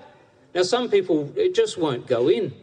Now, 0.54 0.62
some 0.62 0.88
people, 0.88 1.34
it 1.36 1.56
just 1.56 1.80
won't 1.80 2.06
go 2.06 2.28
in. 2.28 2.54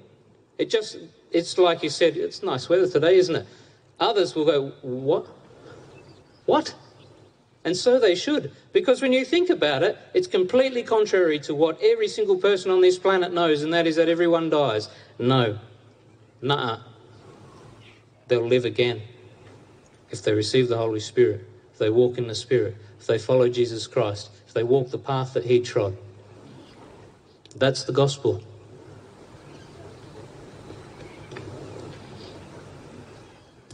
It 0.59 0.71
just, 0.71 0.99
it's 1.31 1.59
like 1.59 1.83
you 1.83 1.91
said, 1.91 2.17
it's 2.17 2.43
nice 2.43 2.69
weather 2.69 2.89
today, 2.89 3.17
isn't 3.17 3.37
it? 3.37 3.47
Others 3.99 4.35
will 4.35 4.45
go, 4.45 4.73
What? 4.83 5.27
What? 6.47 6.75
And 7.65 7.77
so 7.77 7.99
they 7.99 8.15
should. 8.15 8.53
Because 8.73 9.03
when 9.03 9.13
you 9.13 9.25
think 9.25 9.51
about 9.51 9.83
it, 9.83 9.99
it's 10.15 10.29
completely 10.29 10.85
contrary 10.85 11.41
to 11.41 11.55
what 11.55 11.83
every 11.83 12.07
single 12.07 12.37
person 12.37 12.71
on 12.71 12.81
this 12.81 12.97
planet 12.97 13.33
knows, 13.33 13.65
and 13.65 13.75
that 13.75 13.89
is 13.89 13.97
that 13.97 14.09
everyone 14.09 14.51
dies. 14.51 14.89
No. 15.19 15.59
Nah. 16.41 16.79
They'll 18.29 18.47
live 18.47 18.65
again 18.65 19.03
if 20.11 20.23
they 20.23 20.33
receive 20.33 20.69
the 20.69 20.77
Holy 20.77 21.01
Spirit, 21.01 21.45
if 21.73 21.79
they 21.79 21.91
walk 21.91 22.19
in 22.19 22.29
the 22.29 22.37
Spirit, 22.37 22.77
if 23.01 23.07
they 23.07 23.19
follow 23.19 23.49
Jesus 23.49 23.89
Christ, 23.89 24.31
if 24.47 24.55
they 24.55 24.63
walk 24.63 24.91
the 24.91 24.99
path 24.99 25.35
that 25.35 25.45
He 25.45 25.61
trod. 25.61 25.97
That's 27.57 27.83
the 27.85 27.93
gospel. 27.93 28.43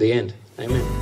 The 0.02 0.12
end. 0.12 0.34
Amen. 0.58 1.01